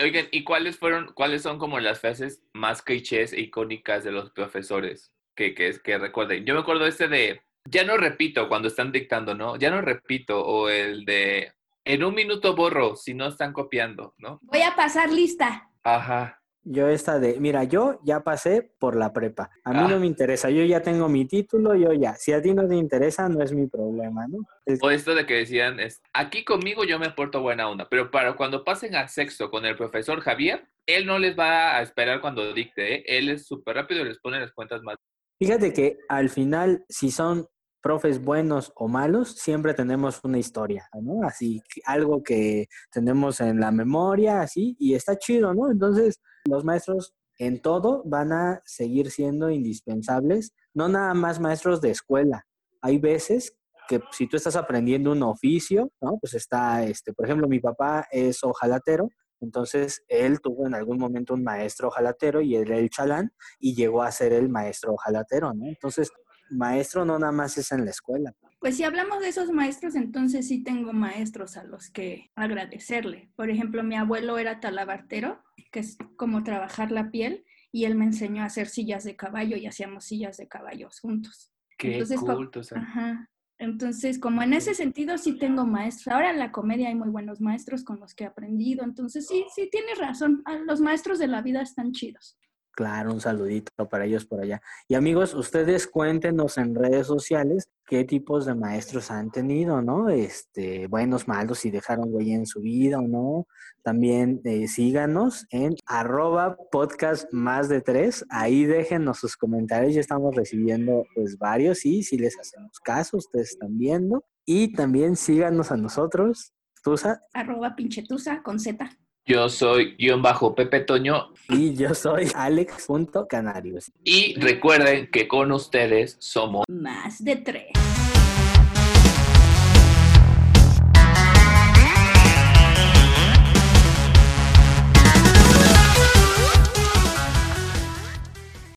Oigan, 0.00 0.28
¿y 0.30 0.44
cuáles 0.44 0.78
fueron, 0.78 1.12
cuáles 1.14 1.42
son 1.42 1.58
como 1.58 1.80
las 1.80 2.00
frases 2.00 2.42
más 2.52 2.82
clichés 2.82 3.32
e 3.32 3.40
icónicas 3.40 4.04
de 4.04 4.12
los 4.12 4.30
profesores 4.30 5.12
que, 5.34 5.54
que, 5.54 5.74
que 5.82 5.98
recuerden? 5.98 6.44
Yo 6.44 6.54
me 6.54 6.60
acuerdo 6.60 6.86
este 6.86 7.08
de, 7.08 7.42
ya 7.64 7.84
no 7.84 7.96
repito 7.96 8.48
cuando 8.48 8.68
están 8.68 8.92
dictando, 8.92 9.34
¿no? 9.34 9.56
Ya 9.56 9.70
no 9.70 9.80
repito, 9.80 10.40
o 10.44 10.68
el 10.68 11.04
de, 11.04 11.52
en 11.84 12.04
un 12.04 12.14
minuto 12.14 12.54
borro 12.54 12.94
si 12.96 13.12
no 13.14 13.26
están 13.26 13.52
copiando, 13.52 14.14
¿no? 14.18 14.38
Voy 14.42 14.62
a 14.62 14.76
pasar 14.76 15.10
lista. 15.10 15.68
Ajá. 15.82 16.37
Yo 16.70 16.86
esta 16.88 17.18
de, 17.18 17.40
mira, 17.40 17.64
yo 17.64 17.98
ya 18.04 18.20
pasé 18.20 18.70
por 18.78 18.94
la 18.94 19.14
prepa. 19.14 19.50
A 19.64 19.72
mí 19.72 19.80
Ah. 19.84 19.88
no 19.88 19.98
me 20.00 20.06
interesa, 20.06 20.50
yo 20.50 20.62
ya 20.64 20.82
tengo 20.82 21.08
mi 21.08 21.24
título, 21.24 21.74
yo 21.74 21.94
ya. 21.94 22.14
Si 22.16 22.30
a 22.32 22.42
ti 22.42 22.52
no 22.52 22.68
te 22.68 22.74
interesa, 22.76 23.26
no 23.28 23.42
es 23.42 23.52
mi 23.54 23.66
problema, 23.68 24.26
¿no? 24.28 24.38
Es- 24.66 24.78
O 24.82 24.90
esto 24.90 25.14
de 25.14 25.24
que 25.24 25.34
decían, 25.34 25.80
es, 25.80 26.02
aquí 26.12 26.44
conmigo 26.44 26.84
yo 26.84 26.98
me 26.98 27.08
porto 27.10 27.40
buena 27.40 27.70
onda, 27.70 27.88
pero 27.88 28.10
para 28.10 28.36
cuando 28.36 28.64
pasen 28.64 28.94
a 28.96 29.08
sexto 29.08 29.50
con 29.50 29.64
el 29.64 29.76
profesor 29.76 30.20
Javier, 30.20 30.66
él 30.86 31.06
no 31.06 31.18
les 31.18 31.38
va 31.38 31.76
a 31.78 31.82
esperar 31.82 32.20
cuando 32.20 32.52
dicte, 32.52 32.96
¿eh? 32.96 33.04
Él 33.06 33.30
es 33.30 33.46
súper 33.46 33.76
rápido 33.76 34.02
y 34.02 34.08
les 34.08 34.18
pone 34.18 34.38
las 34.38 34.52
cuentas 34.52 34.82
más. 34.82 34.96
Fíjate 35.40 35.72
que 35.72 35.96
al 36.10 36.28
final, 36.28 36.84
si 36.90 37.10
son 37.10 37.46
profes 37.80 38.22
buenos 38.22 38.72
o 38.74 38.88
malos, 38.88 39.36
siempre 39.36 39.72
tenemos 39.72 40.20
una 40.24 40.36
historia, 40.38 40.86
¿no? 41.00 41.26
Así, 41.26 41.62
algo 41.86 42.22
que 42.22 42.66
tenemos 42.92 43.40
en 43.40 43.58
la 43.60 43.70
memoria, 43.70 44.40
así, 44.42 44.76
y 44.78 44.94
está 44.94 45.16
chido, 45.16 45.54
¿no? 45.54 45.70
Entonces, 45.70 46.20
los 46.48 46.64
maestros 46.64 47.14
en 47.38 47.62
todo 47.62 48.02
van 48.04 48.32
a 48.32 48.62
seguir 48.64 49.10
siendo 49.10 49.50
indispensables, 49.50 50.52
no 50.74 50.88
nada 50.88 51.14
más 51.14 51.40
maestros 51.40 51.80
de 51.80 51.90
escuela. 51.90 52.46
Hay 52.80 52.98
veces 52.98 53.56
que 53.88 54.00
si 54.12 54.26
tú 54.26 54.36
estás 54.36 54.56
aprendiendo 54.56 55.12
un 55.12 55.22
oficio, 55.22 55.90
¿no? 56.00 56.18
Pues 56.20 56.34
está, 56.34 56.84
este, 56.84 57.12
por 57.12 57.24
ejemplo, 57.24 57.48
mi 57.48 57.60
papá 57.60 58.06
es 58.10 58.42
ojalatero, 58.44 59.08
entonces 59.40 60.02
él 60.08 60.40
tuvo 60.40 60.66
en 60.66 60.74
algún 60.74 60.98
momento 60.98 61.34
un 61.34 61.44
maestro 61.44 61.88
ojalatero 61.88 62.40
y 62.40 62.56
él 62.56 62.70
era 62.70 62.78
el 62.78 62.90
chalán 62.90 63.32
y 63.58 63.74
llegó 63.74 64.02
a 64.02 64.10
ser 64.10 64.32
el 64.32 64.48
maestro 64.48 64.92
ojalatero, 64.94 65.54
¿no? 65.54 65.66
Entonces, 65.66 66.10
maestro 66.50 67.04
no 67.04 67.18
nada 67.18 67.32
más 67.32 67.56
es 67.56 67.70
en 67.72 67.84
la 67.84 67.90
escuela. 67.90 68.34
Pues 68.60 68.76
si 68.76 68.82
hablamos 68.82 69.20
de 69.20 69.28
esos 69.28 69.50
maestros, 69.50 69.94
entonces 69.94 70.48
sí 70.48 70.64
tengo 70.64 70.92
maestros 70.92 71.56
a 71.56 71.64
los 71.64 71.90
que 71.90 72.32
agradecerle. 72.34 73.30
Por 73.36 73.50
ejemplo, 73.50 73.84
mi 73.84 73.94
abuelo 73.94 74.36
era 74.38 74.58
talabartero, 74.58 75.42
que 75.70 75.80
es 75.80 75.96
como 76.16 76.42
trabajar 76.42 76.90
la 76.90 77.10
piel, 77.10 77.44
y 77.70 77.84
él 77.84 77.94
me 77.94 78.04
enseñó 78.04 78.42
a 78.42 78.46
hacer 78.46 78.68
sillas 78.68 79.04
de 79.04 79.14
caballo 79.14 79.56
y 79.56 79.66
hacíamos 79.66 80.04
sillas 80.04 80.38
de 80.38 80.48
caballos 80.48 81.00
juntos. 81.00 81.52
Qué 81.76 81.92
Entonces, 81.92 82.20
culto, 82.20 82.60
o 82.60 82.62
sea. 82.62 82.80
Ajá. 82.80 83.30
Entonces, 83.58 84.18
como 84.18 84.42
en 84.42 84.52
ese 84.54 84.74
sentido 84.74 85.18
sí 85.18 85.36
tengo 85.36 85.66
maestros. 85.66 86.14
Ahora 86.14 86.30
en 86.30 86.38
la 86.38 86.52
comedia 86.52 86.88
hay 86.88 86.94
muy 86.94 87.10
buenos 87.10 87.40
maestros 87.40 87.84
con 87.84 87.98
los 88.00 88.14
que 88.14 88.24
he 88.24 88.26
aprendido. 88.26 88.84
Entonces, 88.84 89.26
sí, 89.26 89.44
sí 89.54 89.68
tienes 89.70 89.98
razón. 89.98 90.42
Ah, 90.46 90.58
Los 90.64 90.80
maestros 90.80 91.18
de 91.18 91.26
la 91.26 91.42
vida 91.42 91.60
están 91.60 91.92
chidos. 91.92 92.38
Claro, 92.78 93.12
un 93.12 93.20
saludito 93.20 93.72
para 93.88 94.04
ellos 94.04 94.24
por 94.24 94.40
allá. 94.40 94.62
Y 94.86 94.94
amigos, 94.94 95.34
ustedes 95.34 95.88
cuéntenos 95.88 96.58
en 96.58 96.76
redes 96.76 97.08
sociales 97.08 97.68
qué 97.88 98.04
tipos 98.04 98.46
de 98.46 98.54
maestros 98.54 99.10
han 99.10 99.32
tenido, 99.32 99.82
¿no? 99.82 100.08
Este, 100.10 100.86
buenos, 100.86 101.26
malos, 101.26 101.58
si 101.58 101.72
dejaron 101.72 102.14
huella 102.14 102.36
en 102.36 102.46
su 102.46 102.60
vida 102.60 103.00
o 103.00 103.08
no. 103.08 103.48
También 103.82 104.40
eh, 104.44 104.68
síganos 104.68 105.44
en 105.50 105.74
arroba 105.86 106.56
podcast 106.70 107.26
más 107.32 107.68
de 107.68 107.80
tres. 107.80 108.24
Ahí 108.30 108.64
déjenos 108.64 109.18
sus 109.18 109.36
comentarios. 109.36 109.94
Ya 109.94 110.00
estamos 110.00 110.36
recibiendo 110.36 111.04
pues 111.16 111.36
varios 111.36 111.84
y 111.84 112.04
si 112.04 112.16
les 112.16 112.38
hacemos 112.38 112.78
caso, 112.78 113.16
ustedes 113.16 113.54
están 113.54 113.76
viendo. 113.76 114.24
Y 114.44 114.72
también 114.72 115.16
síganos 115.16 115.72
a 115.72 115.76
nosotros. 115.76 116.52
Tusa 116.84 117.22
Arroba 117.32 117.74
pinchetusa 117.74 118.40
con 118.44 118.60
Z. 118.60 118.88
Yo 119.28 119.50
soy 119.50 119.94
guion 119.98 120.22
bajo 120.22 120.54
Pepe 120.54 120.80
Toño 120.80 121.34
y 121.50 121.74
yo 121.74 121.92
soy 121.92 122.28
alex.canarios. 122.34 123.92
y 124.02 124.40
recuerden 124.40 125.10
que 125.10 125.28
con 125.28 125.52
ustedes 125.52 126.16
somos... 126.18 126.64
Más 126.66 127.22
de 127.22 127.36
tres. 127.36 127.66